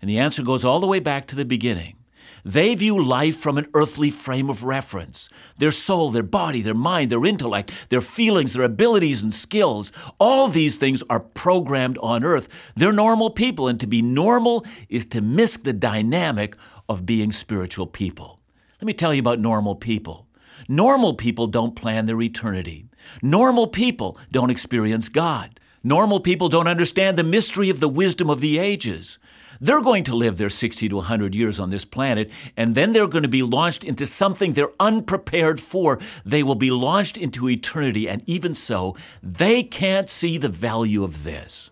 And 0.00 0.08
the 0.08 0.18
answer 0.18 0.42
goes 0.42 0.64
all 0.64 0.80
the 0.80 0.86
way 0.86 1.00
back 1.00 1.26
to 1.28 1.36
the 1.36 1.44
beginning. 1.44 1.96
They 2.44 2.74
view 2.74 3.02
life 3.02 3.36
from 3.36 3.58
an 3.58 3.66
earthly 3.74 4.10
frame 4.10 4.48
of 4.48 4.64
reference. 4.64 5.28
Their 5.58 5.72
soul, 5.72 6.10
their 6.10 6.22
body, 6.22 6.62
their 6.62 6.74
mind, 6.74 7.10
their 7.10 7.24
intellect, 7.26 7.70
their 7.90 8.00
feelings, 8.00 8.54
their 8.54 8.62
abilities 8.62 9.22
and 9.22 9.34
skills, 9.34 9.92
all 10.18 10.48
these 10.48 10.76
things 10.76 11.02
are 11.10 11.20
programmed 11.20 11.98
on 11.98 12.24
earth. 12.24 12.48
They're 12.76 12.92
normal 12.92 13.30
people, 13.30 13.68
and 13.68 13.78
to 13.80 13.86
be 13.86 14.02
normal 14.02 14.64
is 14.88 15.04
to 15.06 15.20
miss 15.20 15.56
the 15.56 15.72
dynamic 15.72 16.56
of 16.88 17.04
being 17.04 17.30
spiritual 17.30 17.86
people. 17.86 18.39
Let 18.80 18.86
me 18.86 18.94
tell 18.94 19.12
you 19.12 19.20
about 19.20 19.40
normal 19.40 19.74
people. 19.74 20.26
Normal 20.66 21.12
people 21.12 21.46
don't 21.46 21.76
plan 21.76 22.06
their 22.06 22.22
eternity. 22.22 22.86
Normal 23.20 23.66
people 23.66 24.16
don't 24.32 24.48
experience 24.48 25.10
God. 25.10 25.60
Normal 25.84 26.20
people 26.20 26.48
don't 26.48 26.66
understand 26.66 27.18
the 27.18 27.22
mystery 27.22 27.68
of 27.68 27.80
the 27.80 27.90
wisdom 27.90 28.30
of 28.30 28.40
the 28.40 28.58
ages. 28.58 29.18
They're 29.60 29.82
going 29.82 30.04
to 30.04 30.16
live 30.16 30.38
their 30.38 30.48
60 30.48 30.88
to 30.88 30.96
100 30.96 31.34
years 31.34 31.60
on 31.60 31.68
this 31.68 31.84
planet, 31.84 32.30
and 32.56 32.74
then 32.74 32.94
they're 32.94 33.06
going 33.06 33.22
to 33.22 33.28
be 33.28 33.42
launched 33.42 33.84
into 33.84 34.06
something 34.06 34.54
they're 34.54 34.72
unprepared 34.80 35.60
for. 35.60 35.98
They 36.24 36.42
will 36.42 36.54
be 36.54 36.70
launched 36.70 37.18
into 37.18 37.50
eternity, 37.50 38.08
and 38.08 38.22
even 38.26 38.54
so, 38.54 38.96
they 39.22 39.62
can't 39.62 40.08
see 40.08 40.38
the 40.38 40.48
value 40.48 41.04
of 41.04 41.22
this. 41.24 41.70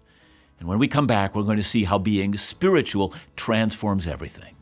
And 0.60 0.68
when 0.68 0.78
we 0.78 0.88
come 0.88 1.06
back, 1.06 1.34
we're 1.34 1.42
going 1.42 1.56
to 1.56 1.62
see 1.62 1.84
how 1.84 1.96
being 1.96 2.36
spiritual 2.36 3.14
transforms 3.34 4.06
everything. 4.06 4.57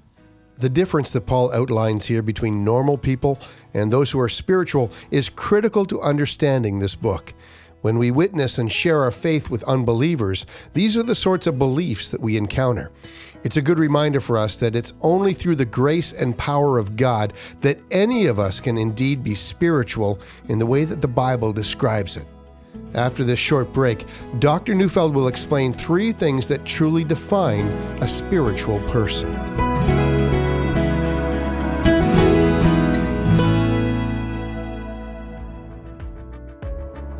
The 0.58 0.68
difference 0.70 1.10
that 1.10 1.26
Paul 1.26 1.52
outlines 1.52 2.06
here 2.06 2.22
between 2.22 2.64
normal 2.64 2.96
people 2.96 3.38
and 3.74 3.92
those 3.92 4.10
who 4.10 4.20
are 4.20 4.28
spiritual 4.28 4.90
is 5.10 5.28
critical 5.28 5.84
to 5.86 6.00
understanding 6.00 6.78
this 6.78 6.94
book. 6.94 7.34
When 7.82 7.98
we 7.98 8.10
witness 8.10 8.56
and 8.56 8.72
share 8.72 9.02
our 9.02 9.10
faith 9.10 9.50
with 9.50 9.62
unbelievers, 9.64 10.46
these 10.72 10.96
are 10.96 11.02
the 11.02 11.14
sorts 11.14 11.46
of 11.46 11.58
beliefs 11.58 12.10
that 12.10 12.22
we 12.22 12.38
encounter. 12.38 12.90
It's 13.44 13.58
a 13.58 13.62
good 13.62 13.78
reminder 13.78 14.20
for 14.20 14.38
us 14.38 14.56
that 14.56 14.74
it's 14.74 14.94
only 15.02 15.34
through 15.34 15.56
the 15.56 15.66
grace 15.66 16.12
and 16.12 16.36
power 16.36 16.78
of 16.78 16.96
God 16.96 17.34
that 17.60 17.78
any 17.90 18.26
of 18.26 18.40
us 18.40 18.58
can 18.58 18.78
indeed 18.78 19.22
be 19.22 19.34
spiritual 19.34 20.18
in 20.48 20.58
the 20.58 20.66
way 20.66 20.84
that 20.84 21.02
the 21.02 21.06
Bible 21.06 21.52
describes 21.52 22.16
it. 22.16 22.26
After 22.94 23.24
this 23.24 23.38
short 23.38 23.72
break, 23.74 24.06
Dr. 24.38 24.74
Neufeld 24.74 25.14
will 25.14 25.28
explain 25.28 25.72
three 25.72 26.12
things 26.12 26.48
that 26.48 26.64
truly 26.64 27.04
define 27.04 27.66
a 28.00 28.08
spiritual 28.08 28.80
person. 28.88 29.75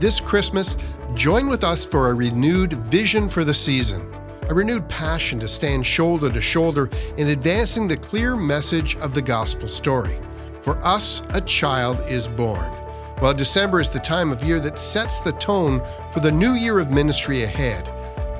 This 0.06 0.20
Christmas, 0.20 0.76
join 1.16 1.48
with 1.48 1.64
us 1.64 1.84
for 1.84 2.10
a 2.10 2.14
renewed 2.14 2.75
vision 2.75 3.28
for 3.28 3.42
the 3.42 3.52
season, 3.52 4.08
a 4.48 4.54
renewed 4.54 4.88
passion 4.88 5.40
to 5.40 5.48
stand 5.48 5.84
shoulder 5.84 6.30
to 6.30 6.40
shoulder 6.40 6.88
in 7.16 7.30
advancing 7.30 7.88
the 7.88 7.96
clear 7.96 8.36
message 8.36 8.94
of 8.98 9.14
the 9.14 9.20
gospel 9.20 9.66
story. 9.66 10.20
For 10.60 10.78
us, 10.86 11.22
a 11.30 11.40
child 11.40 11.98
is 12.08 12.28
born. 12.28 12.72
Well, 13.20 13.34
December 13.34 13.80
is 13.80 13.90
the 13.90 13.98
time 13.98 14.30
of 14.30 14.44
year 14.44 14.60
that 14.60 14.78
sets 14.78 15.22
the 15.22 15.32
tone 15.32 15.82
for 16.12 16.20
the 16.20 16.30
new 16.30 16.52
year 16.52 16.78
of 16.78 16.92
ministry 16.92 17.42
ahead. 17.42 17.90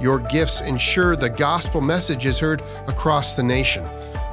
Your 0.01 0.21
gifts 0.21 0.61
ensure 0.61 1.17
the 1.17 1.31
gospel 1.31 1.81
message 1.81 2.27
is 2.27 2.39
heard 2.39 2.63
across 2.87 3.35
the 3.35 3.43
nation. 3.43 3.85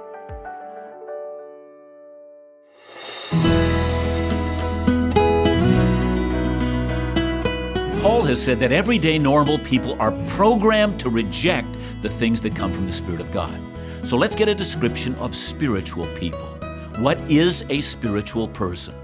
Paul 8.02 8.24
has 8.24 8.42
said 8.42 8.60
that 8.60 8.72
everyday 8.72 9.20
normal 9.20 9.60
people 9.60 10.02
are 10.02 10.14
programmed 10.28 10.98
to 11.02 11.10
reject 11.10 11.78
the 12.02 12.10
things 12.10 12.40
that 12.42 12.56
come 12.56 12.72
from 12.72 12.86
the 12.86 12.94
Spirit 12.94 13.20
of 13.20 13.30
God. 13.32 13.60
So 14.06 14.16
let's 14.16 14.36
get 14.36 14.48
a 14.48 14.56
description 14.56 15.16
of 15.16 15.36
spiritual 15.36 16.08
people. 16.16 16.48
What 17.00 17.18
is 17.30 17.66
a 17.70 17.82
spiritual 17.82 18.48
person? 18.48 18.96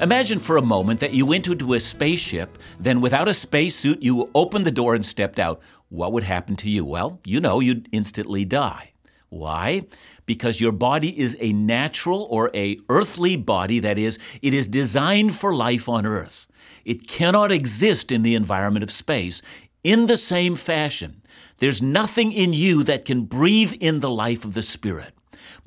Imagine 0.00 0.40
for 0.40 0.56
a 0.56 0.62
moment 0.62 0.98
that 1.00 1.14
you 1.14 1.24
went 1.24 1.46
into 1.46 1.74
a 1.74 1.80
spaceship, 1.80 2.58
then 2.80 3.00
without 3.00 3.28
a 3.28 3.34
spacesuit, 3.34 4.02
you 4.02 4.28
opened 4.34 4.66
the 4.66 4.72
door 4.72 4.94
and 4.96 5.06
stepped 5.06 5.38
out. 5.38 5.60
What 5.88 6.12
would 6.12 6.24
happen 6.24 6.56
to 6.56 6.70
you? 6.70 6.84
Well, 6.84 7.20
you 7.24 7.40
know 7.40 7.60
you'd 7.60 7.88
instantly 7.92 8.44
die. 8.44 8.92
Why? 9.28 9.86
Because 10.26 10.60
your 10.60 10.72
body 10.72 11.18
is 11.18 11.36
a 11.38 11.52
natural 11.52 12.26
or 12.28 12.50
a 12.54 12.76
earthly 12.88 13.36
body, 13.36 13.78
that 13.80 13.96
is, 13.96 14.18
it 14.42 14.52
is 14.52 14.66
designed 14.66 15.34
for 15.34 15.54
life 15.54 15.88
on 15.88 16.06
earth. 16.06 16.46
It 16.84 17.06
cannot 17.06 17.52
exist 17.52 18.10
in 18.10 18.22
the 18.22 18.34
environment 18.34 18.82
of 18.82 18.90
space. 18.90 19.42
In 19.84 20.06
the 20.06 20.16
same 20.16 20.56
fashion, 20.56 21.22
there's 21.58 21.80
nothing 21.80 22.32
in 22.32 22.52
you 22.52 22.82
that 22.82 23.04
can 23.04 23.24
breathe 23.24 23.72
in 23.80 24.00
the 24.00 24.10
life 24.10 24.44
of 24.44 24.54
the 24.54 24.62
Spirit. 24.62 25.13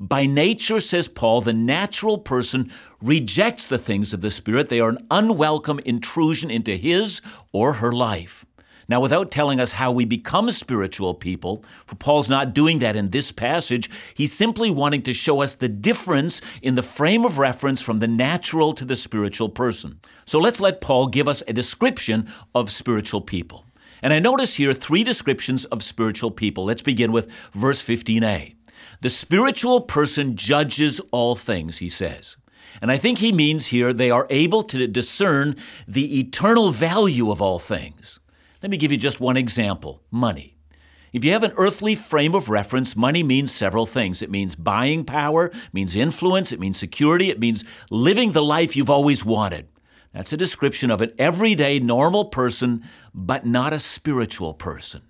By 0.00 0.26
nature, 0.26 0.78
says 0.78 1.08
Paul, 1.08 1.40
the 1.40 1.52
natural 1.52 2.18
person 2.18 2.70
rejects 3.02 3.66
the 3.66 3.78
things 3.78 4.12
of 4.12 4.20
the 4.20 4.30
Spirit. 4.30 4.68
They 4.68 4.78
are 4.78 4.90
an 4.90 5.06
unwelcome 5.10 5.80
intrusion 5.80 6.50
into 6.50 6.76
his 6.76 7.20
or 7.52 7.74
her 7.74 7.90
life. 7.90 8.46
Now, 8.88 9.00
without 9.00 9.30
telling 9.30 9.60
us 9.60 9.72
how 9.72 9.92
we 9.92 10.06
become 10.06 10.50
spiritual 10.50 11.12
people, 11.14 11.62
for 11.84 11.96
Paul's 11.96 12.30
not 12.30 12.54
doing 12.54 12.78
that 12.78 12.96
in 12.96 13.10
this 13.10 13.32
passage, 13.32 13.90
he's 14.14 14.32
simply 14.32 14.70
wanting 14.70 15.02
to 15.02 15.12
show 15.12 15.42
us 15.42 15.54
the 15.54 15.68
difference 15.68 16.40
in 16.62 16.74
the 16.74 16.82
frame 16.82 17.24
of 17.24 17.38
reference 17.38 17.82
from 17.82 17.98
the 17.98 18.08
natural 18.08 18.72
to 18.74 18.86
the 18.86 18.96
spiritual 18.96 19.50
person. 19.50 20.00
So 20.24 20.38
let's 20.38 20.60
let 20.60 20.80
Paul 20.80 21.08
give 21.08 21.28
us 21.28 21.42
a 21.46 21.52
description 21.52 22.28
of 22.54 22.70
spiritual 22.70 23.20
people. 23.20 23.66
And 24.00 24.12
I 24.12 24.20
notice 24.20 24.54
here 24.54 24.72
three 24.72 25.04
descriptions 25.04 25.64
of 25.66 25.82
spiritual 25.82 26.30
people. 26.30 26.64
Let's 26.64 26.82
begin 26.82 27.12
with 27.12 27.30
verse 27.52 27.84
15a. 27.84 28.57
The 29.00 29.10
spiritual 29.10 29.82
person 29.82 30.36
judges 30.36 31.00
all 31.10 31.34
things, 31.34 31.78
he 31.78 31.88
says. 31.88 32.36
And 32.80 32.90
I 32.90 32.98
think 32.98 33.18
he 33.18 33.32
means 33.32 33.66
here 33.66 33.92
they 33.92 34.10
are 34.10 34.26
able 34.30 34.62
to 34.64 34.86
discern 34.86 35.56
the 35.86 36.20
eternal 36.20 36.70
value 36.70 37.30
of 37.30 37.42
all 37.42 37.58
things. 37.58 38.20
Let 38.62 38.70
me 38.70 38.76
give 38.76 38.92
you 38.92 38.98
just 38.98 39.20
one 39.20 39.36
example 39.36 40.02
money. 40.10 40.56
If 41.12 41.24
you 41.24 41.32
have 41.32 41.42
an 41.42 41.54
earthly 41.56 41.94
frame 41.94 42.34
of 42.34 42.50
reference, 42.50 42.94
money 42.94 43.22
means 43.22 43.50
several 43.50 43.86
things. 43.86 44.20
It 44.20 44.30
means 44.30 44.54
buying 44.54 45.04
power, 45.04 45.46
it 45.46 45.54
means 45.72 45.96
influence, 45.96 46.52
it 46.52 46.60
means 46.60 46.78
security, 46.78 47.30
it 47.30 47.40
means 47.40 47.64
living 47.90 48.32
the 48.32 48.42
life 48.42 48.76
you've 48.76 48.90
always 48.90 49.24
wanted. 49.24 49.68
That's 50.12 50.32
a 50.32 50.36
description 50.36 50.90
of 50.90 51.00
an 51.00 51.12
everyday 51.18 51.80
normal 51.80 52.26
person, 52.26 52.84
but 53.14 53.46
not 53.46 53.72
a 53.72 53.78
spiritual 53.78 54.52
person. 54.54 55.02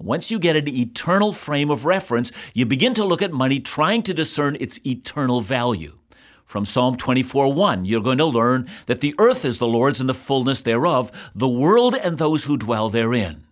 Once 0.00 0.30
you 0.30 0.38
get 0.38 0.56
an 0.56 0.68
eternal 0.68 1.32
frame 1.32 1.70
of 1.70 1.84
reference, 1.84 2.30
you 2.54 2.64
begin 2.64 2.94
to 2.94 3.04
look 3.04 3.20
at 3.20 3.32
money 3.32 3.58
trying 3.58 4.00
to 4.00 4.14
discern 4.14 4.56
its 4.60 4.78
eternal 4.86 5.40
value. 5.40 5.98
From 6.44 6.64
Psalm 6.64 6.96
24 6.96 7.52
1, 7.52 7.84
you're 7.84 8.00
going 8.00 8.18
to 8.18 8.24
learn 8.24 8.68
that 8.86 9.00
the 9.00 9.14
earth 9.18 9.44
is 9.44 9.58
the 9.58 9.66
Lord's 9.66 9.98
and 9.98 10.08
the 10.08 10.14
fullness 10.14 10.62
thereof, 10.62 11.10
the 11.34 11.48
world 11.48 11.96
and 11.96 12.16
those 12.16 12.44
who 12.44 12.56
dwell 12.56 12.88
therein. 12.90 13.44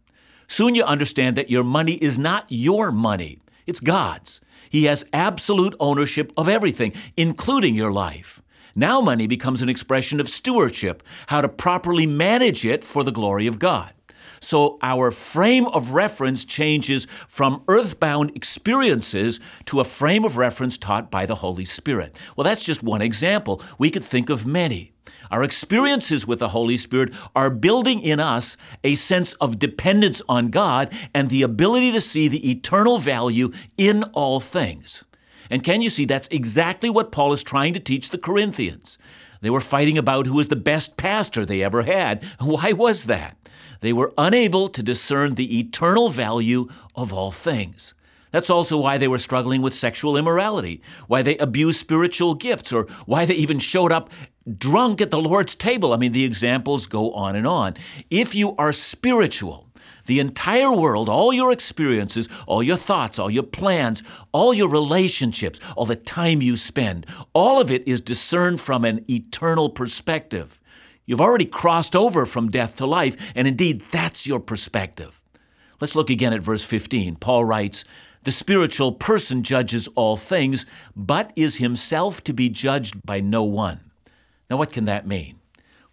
Soon 0.46 0.76
you 0.76 0.84
understand 0.84 1.36
that 1.36 1.50
your 1.50 1.64
money 1.64 1.94
is 1.94 2.16
not 2.16 2.46
your 2.48 2.92
money, 2.92 3.40
it's 3.66 3.80
God's. 3.80 4.40
He 4.70 4.84
has 4.84 5.04
absolute 5.12 5.74
ownership 5.80 6.32
of 6.36 6.48
everything, 6.48 6.92
including 7.16 7.74
your 7.74 7.92
life. 7.92 8.40
Now 8.76 9.00
money 9.00 9.26
becomes 9.26 9.62
an 9.62 9.68
expression 9.68 10.20
of 10.20 10.28
stewardship, 10.28 11.02
how 11.26 11.40
to 11.40 11.48
properly 11.48 12.06
manage 12.06 12.64
it 12.64 12.84
for 12.84 13.02
the 13.02 13.12
glory 13.12 13.48
of 13.48 13.58
God. 13.58 13.92
So 14.40 14.78
our 14.82 15.10
frame 15.10 15.66
of 15.66 15.92
reference 15.92 16.44
changes 16.44 17.06
from 17.26 17.62
earthbound 17.68 18.36
experiences 18.36 19.40
to 19.66 19.80
a 19.80 19.84
frame 19.84 20.24
of 20.24 20.36
reference 20.36 20.78
taught 20.78 21.10
by 21.10 21.26
the 21.26 21.36
Holy 21.36 21.64
Spirit. 21.64 22.18
Well, 22.36 22.44
that's 22.44 22.64
just 22.64 22.82
one 22.82 23.02
example. 23.02 23.62
We 23.78 23.90
could 23.90 24.04
think 24.04 24.30
of 24.30 24.46
many. 24.46 24.92
Our 25.30 25.42
experiences 25.42 26.26
with 26.26 26.38
the 26.38 26.48
Holy 26.48 26.78
Spirit 26.78 27.12
are 27.34 27.50
building 27.50 28.00
in 28.00 28.20
us 28.20 28.56
a 28.84 28.94
sense 28.94 29.32
of 29.34 29.58
dependence 29.58 30.22
on 30.28 30.50
God 30.50 30.92
and 31.14 31.28
the 31.28 31.42
ability 31.42 31.92
to 31.92 32.00
see 32.00 32.28
the 32.28 32.50
eternal 32.50 32.98
value 32.98 33.52
in 33.76 34.04
all 34.14 34.40
things. 34.40 35.04
And 35.50 35.62
can 35.62 35.82
you 35.82 35.90
see 35.90 36.04
that's 36.04 36.28
exactly 36.28 36.90
what 36.90 37.12
Paul 37.12 37.32
is 37.32 37.42
trying 37.42 37.72
to 37.74 37.80
teach 37.80 38.10
the 38.10 38.18
Corinthians? 38.18 38.98
They 39.40 39.50
were 39.50 39.60
fighting 39.60 39.98
about 39.98 40.26
who 40.26 40.34
was 40.34 40.48
the 40.48 40.56
best 40.56 40.96
pastor 40.96 41.44
they 41.44 41.62
ever 41.62 41.82
had. 41.82 42.24
Why 42.40 42.72
was 42.72 43.04
that? 43.04 43.36
They 43.80 43.92
were 43.92 44.12
unable 44.18 44.68
to 44.68 44.82
discern 44.82 45.34
the 45.34 45.58
eternal 45.58 46.08
value 46.08 46.68
of 46.94 47.12
all 47.12 47.30
things. 47.30 47.94
That's 48.32 48.50
also 48.50 48.76
why 48.76 48.98
they 48.98 49.08
were 49.08 49.18
struggling 49.18 49.62
with 49.62 49.74
sexual 49.74 50.16
immorality, 50.16 50.82
why 51.06 51.22
they 51.22 51.38
abused 51.38 51.78
spiritual 51.78 52.34
gifts, 52.34 52.72
or 52.72 52.86
why 53.06 53.24
they 53.24 53.34
even 53.34 53.58
showed 53.58 53.92
up 53.92 54.10
drunk 54.58 55.00
at 55.00 55.10
the 55.10 55.18
Lord's 55.18 55.54
table. 55.54 55.92
I 55.92 55.96
mean, 55.96 56.12
the 56.12 56.24
examples 56.24 56.86
go 56.86 57.12
on 57.12 57.34
and 57.34 57.46
on. 57.46 57.74
If 58.10 58.34
you 58.34 58.54
are 58.56 58.72
spiritual, 58.72 59.66
the 60.06 60.20
entire 60.20 60.72
world, 60.72 61.08
all 61.08 61.32
your 61.32 61.50
experiences, 61.50 62.28
all 62.46 62.62
your 62.62 62.76
thoughts, 62.76 63.18
all 63.18 63.30
your 63.30 63.42
plans, 63.42 64.02
all 64.32 64.54
your 64.54 64.68
relationships, 64.68 65.58
all 65.76 65.86
the 65.86 65.96
time 65.96 66.42
you 66.42 66.56
spend, 66.56 67.06
all 67.32 67.60
of 67.60 67.70
it 67.70 67.86
is 67.88 68.00
discerned 68.00 68.60
from 68.60 68.84
an 68.84 69.04
eternal 69.10 69.68
perspective. 69.68 70.60
You've 71.06 71.20
already 71.20 71.44
crossed 71.46 71.94
over 71.94 72.26
from 72.26 72.50
death 72.50 72.76
to 72.76 72.86
life, 72.86 73.16
and 73.34 73.46
indeed, 73.46 73.82
that's 73.92 74.26
your 74.26 74.40
perspective. 74.40 75.22
Let's 75.80 75.94
look 75.94 76.10
again 76.10 76.32
at 76.32 76.42
verse 76.42 76.64
15. 76.64 77.16
Paul 77.16 77.44
writes, 77.44 77.84
The 78.24 78.32
spiritual 78.32 78.92
person 78.92 79.44
judges 79.44 79.88
all 79.94 80.16
things, 80.16 80.66
but 80.96 81.32
is 81.36 81.56
himself 81.56 82.24
to 82.24 82.32
be 82.32 82.48
judged 82.48 83.06
by 83.06 83.20
no 83.20 83.44
one. 83.44 83.80
Now, 84.50 84.56
what 84.56 84.72
can 84.72 84.86
that 84.86 85.06
mean? 85.06 85.38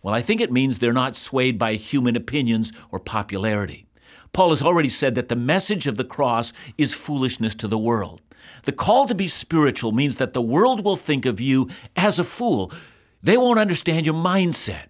Well, 0.01 0.15
I 0.15 0.21
think 0.21 0.41
it 0.41 0.51
means 0.51 0.79
they're 0.79 0.93
not 0.93 1.15
swayed 1.15 1.59
by 1.59 1.75
human 1.75 2.15
opinions 2.15 2.73
or 2.91 2.99
popularity. 2.99 3.85
Paul 4.33 4.49
has 4.49 4.63
already 4.63 4.89
said 4.89 5.15
that 5.15 5.29
the 5.29 5.35
message 5.35 5.85
of 5.85 5.97
the 5.97 6.03
cross 6.03 6.53
is 6.77 6.93
foolishness 6.93 7.53
to 7.55 7.67
the 7.67 7.77
world. 7.77 8.21
The 8.63 8.71
call 8.71 9.07
to 9.07 9.15
be 9.15 9.27
spiritual 9.27 9.91
means 9.91 10.15
that 10.15 10.33
the 10.33 10.41
world 10.41 10.83
will 10.83 10.95
think 10.95 11.25
of 11.25 11.39
you 11.39 11.69
as 11.95 12.17
a 12.17 12.23
fool. 12.23 12.71
They 13.21 13.37
won't 13.37 13.59
understand 13.59 14.05
your 14.05 14.15
mindset. 14.15 14.85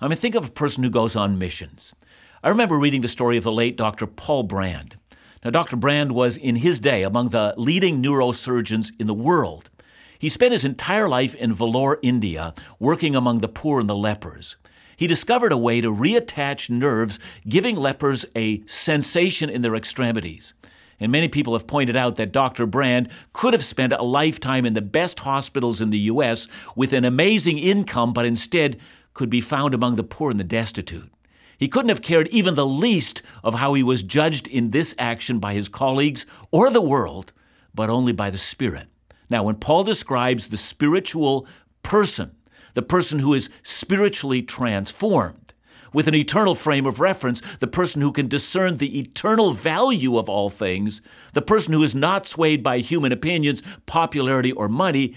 I 0.00 0.08
mean, 0.08 0.18
think 0.18 0.34
of 0.34 0.46
a 0.46 0.50
person 0.50 0.82
who 0.82 0.90
goes 0.90 1.16
on 1.16 1.38
missions. 1.38 1.94
I 2.42 2.50
remember 2.50 2.78
reading 2.78 3.00
the 3.00 3.08
story 3.08 3.38
of 3.38 3.44
the 3.44 3.52
late 3.52 3.76
Dr. 3.76 4.06
Paul 4.06 4.42
Brand. 4.42 4.96
Now, 5.42 5.50
Dr. 5.50 5.76
Brand 5.76 6.12
was, 6.12 6.36
in 6.36 6.56
his 6.56 6.80
day, 6.80 7.02
among 7.02 7.28
the 7.28 7.54
leading 7.56 8.02
neurosurgeons 8.02 8.92
in 8.98 9.06
the 9.06 9.14
world. 9.14 9.70
He 10.18 10.28
spent 10.28 10.52
his 10.52 10.64
entire 10.64 11.08
life 11.08 11.34
in 11.34 11.52
Vellore, 11.52 11.98
India, 12.02 12.54
working 12.78 13.14
among 13.14 13.40
the 13.40 13.48
poor 13.48 13.80
and 13.80 13.88
the 13.88 13.96
lepers. 13.96 14.56
He 14.96 15.06
discovered 15.06 15.52
a 15.52 15.58
way 15.58 15.80
to 15.80 15.90
reattach 15.92 16.68
nerves, 16.70 17.18
giving 17.48 17.76
lepers 17.76 18.24
a 18.34 18.66
sensation 18.66 19.48
in 19.48 19.62
their 19.62 19.74
extremities. 19.74 20.54
And 20.98 21.12
many 21.12 21.28
people 21.28 21.52
have 21.52 21.66
pointed 21.66 21.96
out 21.96 22.16
that 22.16 22.32
Dr. 22.32 22.66
Brand 22.66 23.10
could 23.34 23.52
have 23.52 23.64
spent 23.64 23.92
a 23.92 24.02
lifetime 24.02 24.64
in 24.64 24.72
the 24.72 24.80
best 24.80 25.20
hospitals 25.20 25.80
in 25.80 25.90
the 25.90 25.98
U.S. 25.98 26.48
with 26.74 26.94
an 26.94 27.04
amazing 27.04 27.58
income, 27.58 28.14
but 28.14 28.24
instead 28.24 28.78
could 29.16 29.30
be 29.30 29.40
found 29.40 29.72
among 29.72 29.96
the 29.96 30.04
poor 30.04 30.30
and 30.30 30.38
the 30.38 30.44
destitute. 30.44 31.10
He 31.56 31.68
couldn't 31.68 31.88
have 31.88 32.02
cared 32.02 32.28
even 32.28 32.54
the 32.54 32.66
least 32.66 33.22
of 33.42 33.54
how 33.54 33.72
he 33.72 33.82
was 33.82 34.02
judged 34.02 34.46
in 34.46 34.70
this 34.70 34.94
action 34.98 35.38
by 35.38 35.54
his 35.54 35.70
colleagues 35.70 36.26
or 36.50 36.68
the 36.68 36.82
world, 36.82 37.32
but 37.74 37.88
only 37.88 38.12
by 38.12 38.28
the 38.28 38.36
Spirit. 38.36 38.88
Now, 39.30 39.42
when 39.44 39.56
Paul 39.56 39.84
describes 39.84 40.48
the 40.48 40.58
spiritual 40.58 41.46
person, 41.82 42.36
the 42.74 42.82
person 42.82 43.18
who 43.18 43.32
is 43.32 43.48
spiritually 43.62 44.42
transformed, 44.42 45.54
with 45.94 46.08
an 46.08 46.14
eternal 46.14 46.54
frame 46.54 46.84
of 46.84 47.00
reference, 47.00 47.40
the 47.60 47.66
person 47.66 48.02
who 48.02 48.12
can 48.12 48.28
discern 48.28 48.76
the 48.76 49.00
eternal 49.00 49.52
value 49.52 50.18
of 50.18 50.28
all 50.28 50.50
things, 50.50 51.00
the 51.32 51.40
person 51.40 51.72
who 51.72 51.82
is 51.82 51.94
not 51.94 52.26
swayed 52.26 52.62
by 52.62 52.80
human 52.80 53.12
opinions, 53.12 53.62
popularity, 53.86 54.52
or 54.52 54.68
money, 54.68 55.16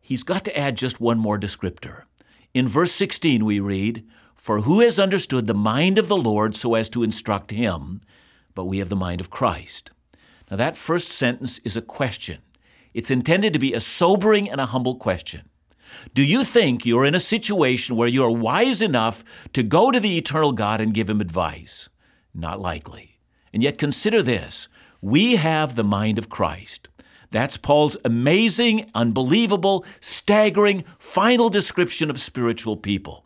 he's 0.00 0.22
got 0.22 0.44
to 0.44 0.56
add 0.56 0.76
just 0.76 1.00
one 1.00 1.18
more 1.18 1.36
descriptor. 1.36 2.04
In 2.52 2.66
verse 2.66 2.92
16, 2.92 3.44
we 3.44 3.60
read, 3.60 4.04
For 4.34 4.62
who 4.62 4.80
has 4.80 4.98
understood 4.98 5.46
the 5.46 5.54
mind 5.54 5.98
of 5.98 6.08
the 6.08 6.16
Lord 6.16 6.56
so 6.56 6.74
as 6.74 6.90
to 6.90 7.04
instruct 7.04 7.52
him? 7.52 8.00
But 8.54 8.64
we 8.64 8.78
have 8.78 8.88
the 8.88 8.96
mind 8.96 9.20
of 9.20 9.30
Christ. 9.30 9.92
Now, 10.50 10.56
that 10.56 10.76
first 10.76 11.10
sentence 11.10 11.58
is 11.58 11.76
a 11.76 11.82
question. 11.82 12.38
It's 12.92 13.10
intended 13.10 13.52
to 13.52 13.60
be 13.60 13.72
a 13.72 13.80
sobering 13.80 14.50
and 14.50 14.60
a 14.60 14.66
humble 14.66 14.96
question. 14.96 15.42
Do 16.12 16.22
you 16.22 16.42
think 16.42 16.84
you're 16.84 17.04
in 17.04 17.14
a 17.14 17.20
situation 17.20 17.94
where 17.94 18.08
you 18.08 18.24
are 18.24 18.30
wise 18.30 18.82
enough 18.82 19.22
to 19.52 19.62
go 19.62 19.92
to 19.92 20.00
the 20.00 20.18
eternal 20.18 20.52
God 20.52 20.80
and 20.80 20.94
give 20.94 21.08
him 21.08 21.20
advice? 21.20 21.88
Not 22.34 22.60
likely. 22.60 23.18
And 23.52 23.62
yet 23.62 23.78
consider 23.78 24.22
this 24.22 24.68
we 25.00 25.36
have 25.36 25.76
the 25.76 25.84
mind 25.84 26.18
of 26.18 26.28
Christ. 26.28 26.88
That's 27.30 27.56
Paul's 27.56 27.96
amazing, 28.04 28.90
unbelievable, 28.94 29.84
staggering, 30.00 30.84
final 30.98 31.48
description 31.48 32.10
of 32.10 32.20
spiritual 32.20 32.76
people. 32.76 33.24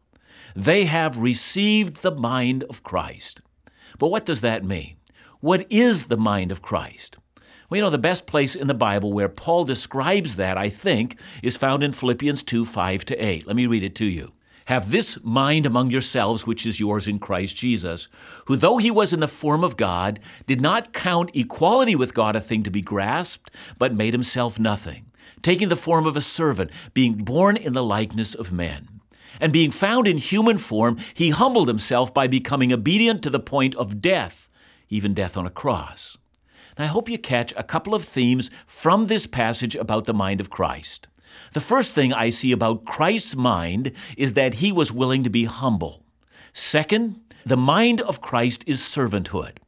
They 0.54 0.84
have 0.84 1.18
received 1.18 2.02
the 2.02 2.14
mind 2.14 2.64
of 2.64 2.82
Christ. 2.82 3.40
But 3.98 4.08
what 4.08 4.26
does 4.26 4.42
that 4.42 4.64
mean? 4.64 4.96
What 5.40 5.66
is 5.70 6.04
the 6.04 6.16
mind 6.16 6.52
of 6.52 6.62
Christ? 6.62 7.16
Well, 7.68 7.78
you 7.78 7.82
know, 7.82 7.90
the 7.90 7.98
best 7.98 8.26
place 8.26 8.54
in 8.54 8.66
the 8.66 8.74
Bible 8.74 9.12
where 9.12 9.28
Paul 9.28 9.64
describes 9.64 10.36
that, 10.36 10.58
I 10.58 10.68
think, 10.68 11.18
is 11.42 11.56
found 11.56 11.82
in 11.82 11.92
Philippians 11.92 12.42
2 12.42 12.66
5 12.66 13.04
to 13.06 13.16
8. 13.16 13.46
Let 13.46 13.56
me 13.56 13.66
read 13.66 13.82
it 13.82 13.94
to 13.96 14.04
you. 14.04 14.33
Have 14.66 14.90
this 14.90 15.18
mind 15.22 15.66
among 15.66 15.90
yourselves, 15.90 16.46
which 16.46 16.64
is 16.64 16.80
yours 16.80 17.06
in 17.06 17.18
Christ 17.18 17.54
Jesus, 17.54 18.08
who, 18.46 18.56
though 18.56 18.78
he 18.78 18.90
was 18.90 19.12
in 19.12 19.20
the 19.20 19.28
form 19.28 19.62
of 19.62 19.76
God, 19.76 20.20
did 20.46 20.60
not 20.60 20.94
count 20.94 21.30
equality 21.34 21.94
with 21.94 22.14
God 22.14 22.34
a 22.34 22.40
thing 22.40 22.62
to 22.62 22.70
be 22.70 22.80
grasped, 22.80 23.50
but 23.78 23.94
made 23.94 24.14
himself 24.14 24.58
nothing, 24.58 25.04
taking 25.42 25.68
the 25.68 25.76
form 25.76 26.06
of 26.06 26.16
a 26.16 26.22
servant, 26.22 26.70
being 26.94 27.14
born 27.14 27.58
in 27.58 27.74
the 27.74 27.82
likeness 27.82 28.34
of 28.34 28.52
men. 28.52 28.88
And 29.38 29.52
being 29.52 29.70
found 29.70 30.06
in 30.06 30.16
human 30.16 30.56
form, 30.56 30.98
he 31.12 31.30
humbled 31.30 31.68
himself 31.68 32.14
by 32.14 32.26
becoming 32.26 32.72
obedient 32.72 33.22
to 33.24 33.30
the 33.30 33.40
point 33.40 33.74
of 33.74 34.00
death, 34.00 34.48
even 34.88 35.12
death 35.12 35.36
on 35.36 35.46
a 35.46 35.50
cross. 35.50 36.16
And 36.76 36.84
I 36.84 36.88
hope 36.88 37.08
you 37.08 37.18
catch 37.18 37.52
a 37.56 37.62
couple 37.62 37.94
of 37.94 38.04
themes 38.04 38.50
from 38.66 39.06
this 39.06 39.26
passage 39.26 39.76
about 39.76 40.06
the 40.06 40.14
mind 40.14 40.40
of 40.40 40.50
Christ. 40.50 41.08
The 41.52 41.60
first 41.60 41.94
thing 41.94 42.12
I 42.12 42.30
see 42.30 42.52
about 42.52 42.84
Christ's 42.84 43.36
mind 43.36 43.92
is 44.16 44.34
that 44.34 44.54
he 44.54 44.72
was 44.72 44.92
willing 44.92 45.22
to 45.22 45.30
be 45.30 45.44
humble. 45.44 46.02
Second, 46.52 47.20
the 47.44 47.56
mind 47.56 48.00
of 48.00 48.20
Christ 48.20 48.64
is 48.66 48.80
servanthood. 48.80 49.58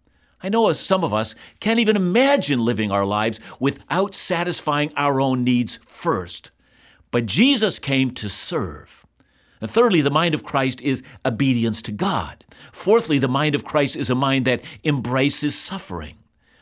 I 0.42 0.48
know 0.48 0.72
some 0.72 1.02
of 1.02 1.14
us 1.14 1.35
can't 1.61 1.81
even 1.81 1.96
imagine 1.96 2.64
living 2.64 2.90
our 2.90 3.05
lives 3.05 3.40
without 3.59 4.14
satisfying 4.14 4.92
our 4.96 5.20
own 5.20 5.44
needs 5.44 5.79
first. 5.87 6.50
But 7.11 7.26
Jesus 7.26 7.79
came 7.79 8.11
to 8.12 8.29
serve. 8.29 9.07
And 9.61 9.70
thirdly, 9.70 10.02
the 10.02 10.11
mind 10.11 10.35
of 10.35 10.44
Christ 10.44 10.81
is 10.83 11.02
obedience 11.24 11.81
to 11.83 11.92
God. 11.92 12.44
Fourthly, 12.72 13.18
the 13.18 13.29
mind 13.29 13.55
of 13.55 13.64
Christ 13.64 13.96
is 13.96 14.11
a 14.11 14.14
mind 14.14 14.44
that 14.44 14.62
embraces 14.85 15.59
suffering. 15.59 16.16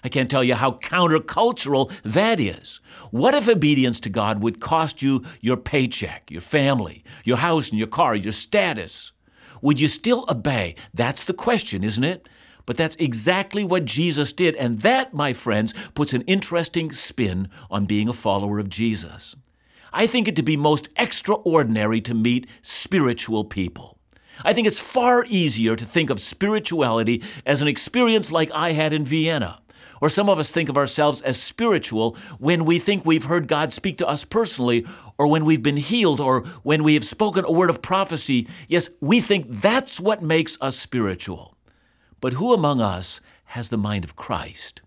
I 0.05 0.11
can't 0.11 0.31
tell 0.31 0.45
you 0.45 0.55
how 0.55 0.73
countercultural 0.73 1.91
that 2.03 2.39
is. 2.39 2.81
What 3.11 3.35
if 3.35 3.49
obedience 3.49 3.99
to 4.01 4.11
God 4.11 4.43
would 4.43 4.61
cost 4.61 5.01
you 5.01 5.25
your 5.41 5.57
paycheck, 5.57 6.31
your 6.31 6.43
family, 6.43 7.03
your 7.25 7.39
house 7.39 7.71
and 7.71 7.79
your 7.79 7.89
car, 7.89 8.15
your 8.15 8.33
status? 8.33 9.13
Would 9.63 9.81
you 9.81 9.89
still 9.89 10.27
obey? 10.29 10.75
That's 10.93 11.25
the 11.25 11.33
question, 11.33 11.83
isn't 11.83 12.05
it? 12.05 12.29
But 12.67 12.77
that's 12.77 12.97
exactly 12.97 13.65
what 13.65 13.87
Jesus 13.87 14.35
did. 14.35 14.57
And 14.57 14.81
that, 14.81 15.15
my 15.15 15.33
friends, 15.33 15.73
puts 15.95 16.13
an 16.13 16.23
interesting 16.23 16.93
spin 16.93 17.49
on 17.71 17.87
being 17.87 18.09
a 18.09 18.15
follower 18.15 18.59
of 18.59 18.69
Jesus. 18.69 19.35
I 19.91 20.07
think 20.07 20.29
it 20.29 20.37
to 20.37 20.43
be 20.43 20.57
most 20.57 20.89
extraordinary 20.99 22.03
to 22.03 22.15
meet 22.15 22.47
spiritual 22.61 23.45
people. 23.45 23.99
I 24.45 24.53
think 24.53 24.67
it's 24.67 24.81
far 24.81 25.25
easier 25.29 25.77
to 25.77 25.87
think 25.87 26.11
of 26.11 26.21
spirituality 26.21 27.23
as 27.47 27.63
an 27.63 27.69
experience 27.69 28.33
like 28.33 28.51
I 28.53 28.73
had 28.73 28.93
in 28.93 29.05
Vienna 29.07 29.61
or 30.01 30.09
some 30.09 30.29
of 30.29 30.39
us 30.39 30.51
think 30.51 30.69
of 30.69 30.77
ourselves 30.77 31.21
as 31.23 31.41
spiritual 31.41 32.17
when 32.39 32.65
we 32.65 32.79
think 32.79 33.05
we've 33.05 33.25
heard 33.25 33.49
God 33.49 33.73
speak 33.73 33.99
to 33.99 34.07
us 34.07 34.25
personally, 34.25 34.87
or 35.19 35.27
when 35.27 35.45
we've 35.45 35.63
been 35.63 35.77
healed, 35.77 36.21
or 36.21 36.43
when 36.63 36.83
we 36.83 36.95
have 36.95 37.05
spoken 37.05 37.45
a 37.45 37.53
word 37.53 37.71
of 37.71 37.83
prophecy. 37.83 38.49
Yes, 38.69 38.89
we 39.01 39.21
think 39.21 39.47
that's 39.49 40.01
what 40.01 40.23
makes 40.23 40.59
us 40.61 40.77
spiritual. 40.77 41.57
But 42.21 42.33
who 42.33 42.53
among 42.53 42.81
us 42.81 43.21
has 43.45 43.69
the 43.69 43.79
mind 43.79 44.05
of 44.05 44.17
Christ? 44.17 44.83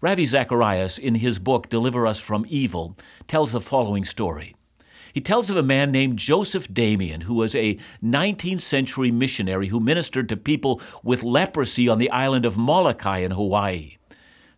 Ravi 0.00 0.26
Zacharias, 0.26 0.98
in 0.98 1.14
his 1.14 1.38
book 1.38 1.68
Deliver 1.68 2.06
Us 2.06 2.20
from 2.20 2.44
Evil, 2.48 2.96
tells 3.26 3.52
the 3.52 3.60
following 3.60 4.04
story. 4.04 4.54
He 5.16 5.22
tells 5.22 5.48
of 5.48 5.56
a 5.56 5.62
man 5.62 5.90
named 5.90 6.18
Joseph 6.18 6.70
Damien, 6.70 7.22
who 7.22 7.32
was 7.32 7.54
a 7.54 7.78
19th 8.04 8.60
century 8.60 9.10
missionary 9.10 9.68
who 9.68 9.80
ministered 9.80 10.28
to 10.28 10.36
people 10.36 10.82
with 11.02 11.22
leprosy 11.22 11.88
on 11.88 11.96
the 11.96 12.10
island 12.10 12.44
of 12.44 12.58
Molokai 12.58 13.20
in 13.20 13.30
Hawaii. 13.30 13.95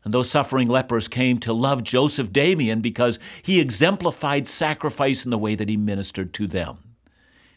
And 0.05 0.15
those 0.15 0.31
suffering 0.31 0.69
lepers 0.69 1.09
came 1.09 1.39
to 1.41 1.53
love 1.53 1.83
Joseph 1.83 2.33
Damien 2.33 2.81
because 2.81 3.19
he 3.43 3.61
exemplified 3.61 4.47
sacrifice 4.47 5.25
in 5.25 5.31
the 5.31 5.39
way 5.39 5.55
that 5.55 5.69
he 5.69 5.77
ministered 5.77 6.33
to 6.35 6.47
them. 6.47 6.79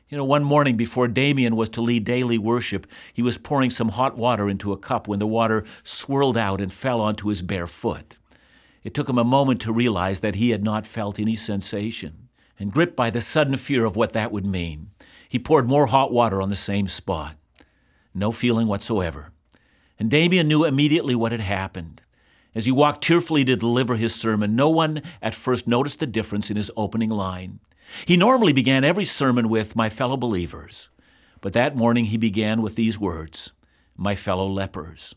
You 0.09 0.17
know, 0.17 0.25
one 0.25 0.43
morning 0.43 0.75
before 0.75 1.07
Damien 1.07 1.55
was 1.55 1.69
to 1.69 1.81
lead 1.81 2.03
daily 2.03 2.37
worship, 2.37 2.85
he 3.13 3.21
was 3.21 3.37
pouring 3.37 3.69
some 3.69 3.89
hot 3.89 4.17
water 4.17 4.49
into 4.49 4.73
a 4.73 4.77
cup 4.77 5.07
when 5.07 5.19
the 5.19 5.27
water 5.27 5.63
swirled 5.83 6.35
out 6.35 6.59
and 6.59 6.73
fell 6.73 6.99
onto 6.99 7.29
his 7.29 7.41
bare 7.41 7.67
foot. 7.67 8.17
It 8.83 8.93
took 8.93 9.07
him 9.07 9.17
a 9.17 9.23
moment 9.23 9.61
to 9.61 9.71
realize 9.71 10.19
that 10.19 10.35
he 10.35 10.49
had 10.49 10.63
not 10.63 10.85
felt 10.85 11.19
any 11.19 11.37
sensation. 11.37 12.27
And 12.59 12.73
gripped 12.73 12.95
by 12.95 13.09
the 13.09 13.21
sudden 13.21 13.55
fear 13.55 13.85
of 13.85 13.95
what 13.95 14.13
that 14.13 14.31
would 14.31 14.45
mean, 14.45 14.91
he 15.29 15.39
poured 15.39 15.67
more 15.67 15.85
hot 15.85 16.11
water 16.11 16.41
on 16.41 16.49
the 16.49 16.55
same 16.55 16.87
spot. 16.87 17.35
No 18.13 18.31
feeling 18.31 18.67
whatsoever. 18.67 19.31
And 19.97 20.11
Damien 20.11 20.47
knew 20.47 20.65
immediately 20.65 21.15
what 21.15 21.31
had 21.31 21.41
happened. 21.41 22.01
As 22.53 22.65
he 22.65 22.71
walked 22.71 23.03
tearfully 23.03 23.45
to 23.45 23.55
deliver 23.55 23.95
his 23.95 24.13
sermon, 24.13 24.55
no 24.55 24.69
one 24.69 25.01
at 25.21 25.35
first 25.35 25.67
noticed 25.67 25.99
the 25.99 26.07
difference 26.07 26.51
in 26.51 26.57
his 26.57 26.71
opening 26.75 27.09
line. 27.09 27.59
He 28.05 28.17
normally 28.17 28.53
began 28.53 28.83
every 28.83 29.05
sermon 29.05 29.49
with, 29.49 29.75
My 29.75 29.89
fellow 29.89 30.17
believers. 30.17 30.89
But 31.39 31.53
that 31.53 31.75
morning 31.75 32.05
he 32.05 32.17
began 32.17 32.61
with 32.61 32.75
these 32.75 32.99
words, 32.99 33.51
My 33.95 34.15
fellow 34.15 34.47
lepers. 34.47 35.15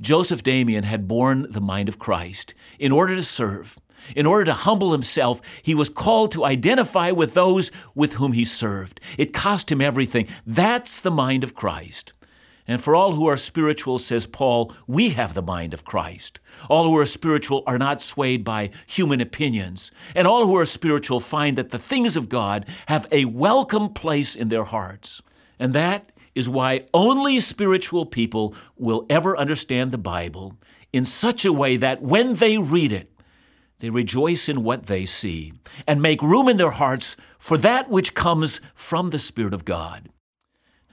Joseph 0.00 0.42
Damien 0.42 0.84
had 0.84 1.08
borne 1.08 1.50
the 1.50 1.60
mind 1.60 1.88
of 1.88 1.98
Christ 1.98 2.54
in 2.78 2.92
order 2.92 3.14
to 3.14 3.22
serve. 3.22 3.78
In 4.14 4.26
order 4.26 4.44
to 4.44 4.52
humble 4.52 4.92
himself, 4.92 5.40
he 5.62 5.74
was 5.74 5.88
called 5.88 6.32
to 6.32 6.44
identify 6.44 7.10
with 7.10 7.34
those 7.34 7.70
with 7.94 8.14
whom 8.14 8.32
he 8.32 8.44
served. 8.44 9.00
It 9.16 9.32
cost 9.32 9.70
him 9.70 9.80
everything. 9.80 10.28
That's 10.46 11.00
the 11.00 11.10
mind 11.10 11.44
of 11.44 11.54
Christ. 11.54 12.12
And 12.66 12.82
for 12.82 12.96
all 12.96 13.12
who 13.12 13.26
are 13.26 13.36
spiritual, 13.36 13.98
says 13.98 14.26
Paul, 14.26 14.72
we 14.86 15.10
have 15.10 15.34
the 15.34 15.42
mind 15.42 15.74
of 15.74 15.84
Christ. 15.84 16.40
All 16.70 16.84
who 16.84 16.96
are 16.96 17.04
spiritual 17.04 17.62
are 17.66 17.78
not 17.78 18.00
swayed 18.00 18.42
by 18.42 18.70
human 18.86 19.20
opinions. 19.20 19.90
And 20.14 20.26
all 20.26 20.46
who 20.46 20.56
are 20.56 20.64
spiritual 20.64 21.20
find 21.20 21.58
that 21.58 21.70
the 21.70 21.78
things 21.78 22.16
of 22.16 22.30
God 22.30 22.66
have 22.86 23.06
a 23.12 23.26
welcome 23.26 23.90
place 23.92 24.34
in 24.34 24.48
their 24.48 24.64
hearts. 24.64 25.20
And 25.58 25.74
that 25.74 26.10
is 26.34 26.48
why 26.48 26.86
only 26.94 27.38
spiritual 27.38 28.06
people 28.06 28.54
will 28.76 29.04
ever 29.10 29.36
understand 29.36 29.92
the 29.92 29.98
Bible 29.98 30.56
in 30.92 31.04
such 31.04 31.44
a 31.44 31.52
way 31.52 31.76
that 31.76 32.02
when 32.02 32.34
they 32.36 32.56
read 32.56 32.92
it, 32.92 33.10
they 33.80 33.90
rejoice 33.90 34.48
in 34.48 34.62
what 34.62 34.86
they 34.86 35.04
see 35.04 35.52
and 35.86 36.00
make 36.00 36.22
room 36.22 36.48
in 36.48 36.56
their 36.56 36.70
hearts 36.70 37.16
for 37.38 37.58
that 37.58 37.90
which 37.90 38.14
comes 38.14 38.60
from 38.74 39.10
the 39.10 39.18
Spirit 39.18 39.52
of 39.52 39.64
God. 39.64 40.08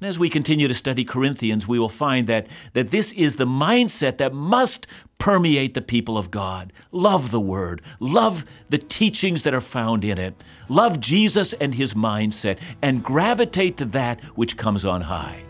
And 0.02 0.08
as 0.08 0.18
we 0.18 0.32
continue 0.32 0.68
to 0.68 0.74
study 0.74 1.06
Corinthians, 1.06 1.68
we 1.68 1.78
will 1.78 1.88
find 1.88 2.26
that, 2.26 2.48
that 2.74 2.90
this 2.90 3.12
is 3.12 3.36
the 3.36 3.46
mindset 3.46 4.18
that 4.18 4.34
must 4.34 4.88
permeate 5.20 5.76
the 5.76 5.82
people 5.82 6.18
of 6.18 6.32
God. 6.32 6.74
Love 6.92 7.30
the 7.30 7.40
Word, 7.40 7.84
love 8.00 8.44
the 8.70 8.80
teachings 8.80 9.44
that 9.44 9.54
are 9.54 9.62
found 9.62 10.04
in 10.04 10.18
it, 10.18 10.44
love 10.70 11.00
Jesus 11.00 11.54
and 11.54 11.76
his 11.76 11.94
mindset, 11.94 12.58
and 12.82 13.04
gravitate 13.04 13.78
to 13.78 13.86
that 13.86 14.20
which 14.36 14.58
comes 14.58 14.86
on 14.86 15.02
high. 15.02 15.44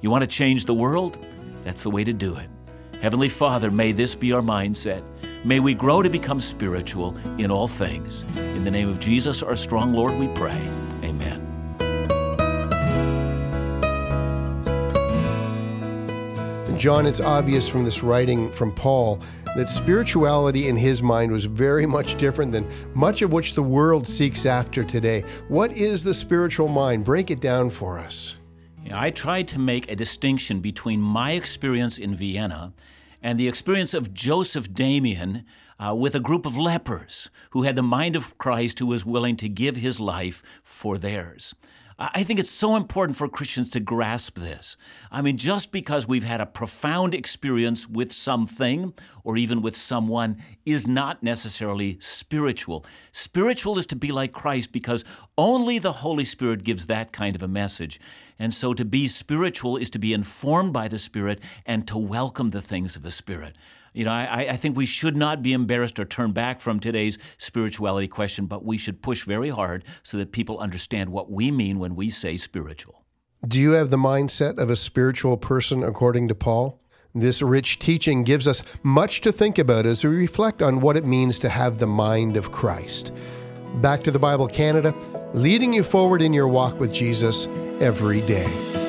You 0.00 0.08
want 0.10 0.22
to 0.22 0.26
change 0.26 0.64
the 0.64 0.72
world? 0.72 1.18
That's 1.64 1.82
the 1.82 1.90
way 1.90 2.02
to 2.02 2.14
do 2.14 2.36
it. 2.36 2.48
Heavenly 3.02 3.28
Father, 3.28 3.70
may 3.70 3.92
this 3.92 4.14
be 4.14 4.32
our 4.32 4.40
mindset. 4.40 5.02
May 5.44 5.60
we 5.60 5.74
grow 5.74 6.00
to 6.00 6.08
become 6.08 6.40
spiritual 6.40 7.14
in 7.36 7.50
all 7.50 7.68
things. 7.68 8.22
In 8.36 8.64
the 8.64 8.70
name 8.70 8.88
of 8.88 8.98
Jesus, 8.98 9.42
our 9.42 9.56
strong 9.56 9.92
Lord, 9.92 10.18
we 10.18 10.28
pray. 10.28 10.58
Amen. 11.04 11.39
John, 16.80 17.04
it's 17.04 17.20
obvious 17.20 17.68
from 17.68 17.84
this 17.84 18.02
writing 18.02 18.50
from 18.50 18.72
Paul 18.72 19.20
that 19.54 19.68
spirituality 19.68 20.68
in 20.68 20.78
his 20.78 21.02
mind 21.02 21.30
was 21.30 21.44
very 21.44 21.84
much 21.84 22.14
different 22.14 22.50
than 22.50 22.66
much 22.94 23.20
of 23.20 23.34
which 23.34 23.52
the 23.52 23.62
world 23.62 24.06
seeks 24.06 24.46
after 24.46 24.82
today. 24.82 25.22
What 25.48 25.72
is 25.72 26.02
the 26.02 26.14
spiritual 26.14 26.68
mind? 26.68 27.04
Break 27.04 27.30
it 27.30 27.40
down 27.40 27.68
for 27.68 27.98
us. 27.98 28.36
I 28.90 29.10
tried 29.10 29.46
to 29.48 29.58
make 29.58 29.90
a 29.90 29.94
distinction 29.94 30.60
between 30.60 31.02
my 31.02 31.32
experience 31.32 31.98
in 31.98 32.14
Vienna 32.14 32.72
and 33.22 33.38
the 33.38 33.46
experience 33.46 33.92
of 33.92 34.14
Joseph 34.14 34.72
Damien 34.72 35.44
uh, 35.78 35.94
with 35.94 36.14
a 36.14 36.20
group 36.20 36.46
of 36.46 36.56
lepers 36.56 37.28
who 37.50 37.64
had 37.64 37.76
the 37.76 37.82
mind 37.82 38.16
of 38.16 38.38
Christ 38.38 38.78
who 38.78 38.86
was 38.86 39.04
willing 39.04 39.36
to 39.36 39.50
give 39.50 39.76
his 39.76 40.00
life 40.00 40.42
for 40.62 40.96
theirs. 40.96 41.54
I 42.02 42.24
think 42.24 42.40
it's 42.40 42.50
so 42.50 42.76
important 42.76 43.18
for 43.18 43.28
Christians 43.28 43.68
to 43.70 43.80
grasp 43.80 44.38
this. 44.38 44.78
I 45.10 45.20
mean, 45.20 45.36
just 45.36 45.70
because 45.70 46.08
we've 46.08 46.24
had 46.24 46.40
a 46.40 46.46
profound 46.46 47.14
experience 47.14 47.86
with 47.86 48.10
something 48.10 48.94
or 49.22 49.36
even 49.36 49.60
with 49.60 49.76
someone 49.76 50.42
is 50.64 50.88
not 50.88 51.22
necessarily 51.22 51.98
spiritual. 52.00 52.86
Spiritual 53.12 53.78
is 53.78 53.86
to 53.88 53.96
be 53.96 54.12
like 54.12 54.32
Christ 54.32 54.72
because 54.72 55.04
only 55.36 55.78
the 55.78 55.92
Holy 55.92 56.24
Spirit 56.24 56.64
gives 56.64 56.86
that 56.86 57.12
kind 57.12 57.36
of 57.36 57.42
a 57.42 57.48
message. 57.48 58.00
And 58.38 58.54
so 58.54 58.72
to 58.72 58.86
be 58.86 59.06
spiritual 59.06 59.76
is 59.76 59.90
to 59.90 59.98
be 59.98 60.14
informed 60.14 60.72
by 60.72 60.88
the 60.88 60.98
Spirit 60.98 61.38
and 61.66 61.86
to 61.86 61.98
welcome 61.98 62.48
the 62.48 62.62
things 62.62 62.96
of 62.96 63.02
the 63.02 63.12
Spirit. 63.12 63.58
You 63.92 64.04
know, 64.04 64.12
I, 64.12 64.46
I, 64.50 64.56
think 64.56 64.76
we 64.76 64.86
should 64.86 65.16
not 65.16 65.42
be 65.42 65.52
embarrassed 65.52 65.98
or 65.98 66.04
turn 66.04 66.32
back 66.32 66.60
from 66.60 66.78
today's 66.78 67.18
spirituality 67.38 68.06
question, 68.06 68.46
but 68.46 68.64
we 68.64 68.78
should 68.78 69.02
push 69.02 69.24
very 69.24 69.50
hard 69.50 69.84
so 70.04 70.16
that 70.18 70.30
people 70.30 70.58
understand 70.58 71.10
what 71.10 71.30
we 71.30 71.50
mean 71.50 71.78
when 71.78 71.96
we 71.96 72.08
say 72.08 72.36
spiritual. 72.36 73.04
Do 73.46 73.60
you 73.60 73.72
have 73.72 73.90
the 73.90 73.96
mindset 73.96 74.58
of 74.58 74.70
a 74.70 74.76
spiritual 74.76 75.36
person 75.36 75.82
according 75.82 76.28
to 76.28 76.34
Paul? 76.34 76.80
This 77.14 77.42
rich 77.42 77.80
teaching 77.80 78.22
gives 78.22 78.46
us 78.46 78.62
much 78.84 79.22
to 79.22 79.32
think 79.32 79.58
about 79.58 79.86
as 79.86 80.04
we 80.04 80.10
reflect 80.10 80.62
on 80.62 80.80
what 80.80 80.96
it 80.96 81.04
means 81.04 81.40
to 81.40 81.48
have 81.48 81.78
the 81.78 81.86
mind 81.86 82.36
of 82.36 82.52
Christ. 82.52 83.12
Back 83.76 84.04
to 84.04 84.12
the 84.12 84.18
Bible 84.18 84.46
Canada, 84.46 84.94
leading 85.34 85.72
you 85.72 85.82
forward 85.82 86.22
in 86.22 86.32
your 86.32 86.48
walk 86.48 86.78
with 86.78 86.92
Jesus 86.92 87.46
every 87.80 88.20
day. 88.20 88.79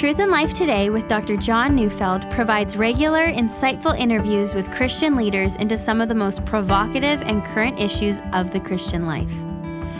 Truth 0.00 0.18
in 0.18 0.30
Life 0.30 0.54
Today 0.54 0.88
with 0.88 1.08
Dr. 1.08 1.36
John 1.36 1.76
Neufeld 1.76 2.22
provides 2.30 2.74
regular, 2.74 3.30
insightful 3.30 3.94
interviews 3.98 4.54
with 4.54 4.70
Christian 4.70 5.14
leaders 5.14 5.56
into 5.56 5.76
some 5.76 6.00
of 6.00 6.08
the 6.08 6.14
most 6.14 6.42
provocative 6.46 7.20
and 7.20 7.44
current 7.44 7.78
issues 7.78 8.18
of 8.32 8.50
the 8.50 8.60
Christian 8.60 9.04
life. 9.04 9.30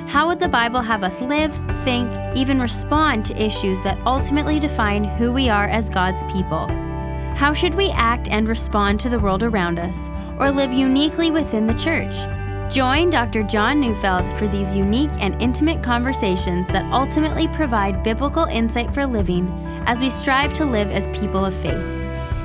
How 0.09 0.27
would 0.27 0.39
the 0.39 0.49
Bible 0.49 0.81
have 0.81 1.03
us 1.03 1.21
live, 1.21 1.53
think, 1.85 2.11
even 2.35 2.63
respond 2.63 3.27
to 3.27 3.37
issues 3.45 3.83
that 3.83 3.99
ultimately 4.07 4.59
define 4.59 5.05
who 5.05 5.35
we 5.35 5.51
are 5.51 5.67
as 5.67 5.91
God's 5.91 6.25
people? 6.33 6.67
How 7.37 7.53
should 7.53 7.75
we 7.75 7.91
act 7.91 8.27
and 8.31 8.49
respond 8.49 9.01
to 9.01 9.11
the 9.11 9.19
world 9.19 9.43
around 9.43 9.79
us, 9.79 10.09
or 10.39 10.51
live 10.51 10.73
uniquely 10.73 11.31
within 11.31 11.67
the 11.67 11.75
church? 11.75 12.15
Join 12.71 13.11
Dr. 13.11 13.43
John 13.43 13.81
Neufeld 13.81 14.33
for 14.39 14.47
these 14.47 14.77
unique 14.77 15.11
and 15.19 15.41
intimate 15.43 15.83
conversations 15.83 16.69
that 16.69 16.91
ultimately 16.93 17.49
provide 17.49 18.05
biblical 18.05 18.45
insight 18.45 18.95
for 18.95 19.05
living 19.05 19.49
as 19.87 20.01
we 20.01 20.09
strive 20.09 20.55
to 20.55 20.65
live 20.65 20.89
as 20.89 21.09
people 21.19 21.45
of 21.45 21.53
faith. 21.53 21.85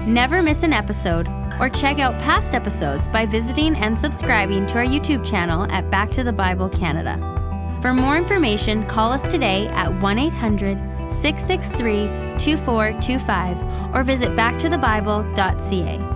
Never 0.07 0.41
miss 0.41 0.63
an 0.63 0.73
episode 0.73 1.27
or 1.59 1.69
check 1.69 1.99
out 1.99 2.19
past 2.19 2.55
episodes 2.55 3.07
by 3.07 3.27
visiting 3.27 3.75
and 3.75 3.99
subscribing 3.99 4.65
to 4.67 4.79
our 4.79 4.85
YouTube 4.85 5.23
channel 5.23 5.71
at 5.71 5.91
Back 5.91 6.09
to 6.11 6.23
the 6.23 6.33
Bible 6.33 6.69
Canada. 6.69 7.19
For 7.83 7.93
more 7.93 8.17
information, 8.17 8.83
call 8.87 9.11
us 9.11 9.29
today 9.29 9.67
at 9.67 9.93
1 10.01 10.17
800 10.17 10.77
663 11.21 12.07
2425 12.39 13.95
or 13.95 14.01
visit 14.01 14.29
backtothebible.ca. 14.29 16.14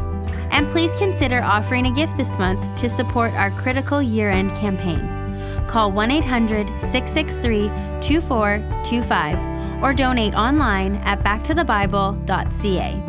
And 0.60 0.67
please 0.67 0.93
consider 0.98 1.41
offering 1.41 1.86
a 1.86 1.91
gift 1.91 2.17
this 2.17 2.38
month 2.38 2.76
to 2.82 2.89
support 2.89 3.32
our 3.36 3.50
critical 3.50 4.02
year 4.02 4.30
end 4.30 4.54
campaign. 4.56 5.00
Call 5.69 5.89
1 5.93 6.12
800 6.12 6.67
663 6.91 7.69
2425 8.02 9.82
or 9.82 9.93
donate 9.93 10.34
online 10.34 10.98
at 11.06 11.22
backtothebible.ca. 11.22 13.09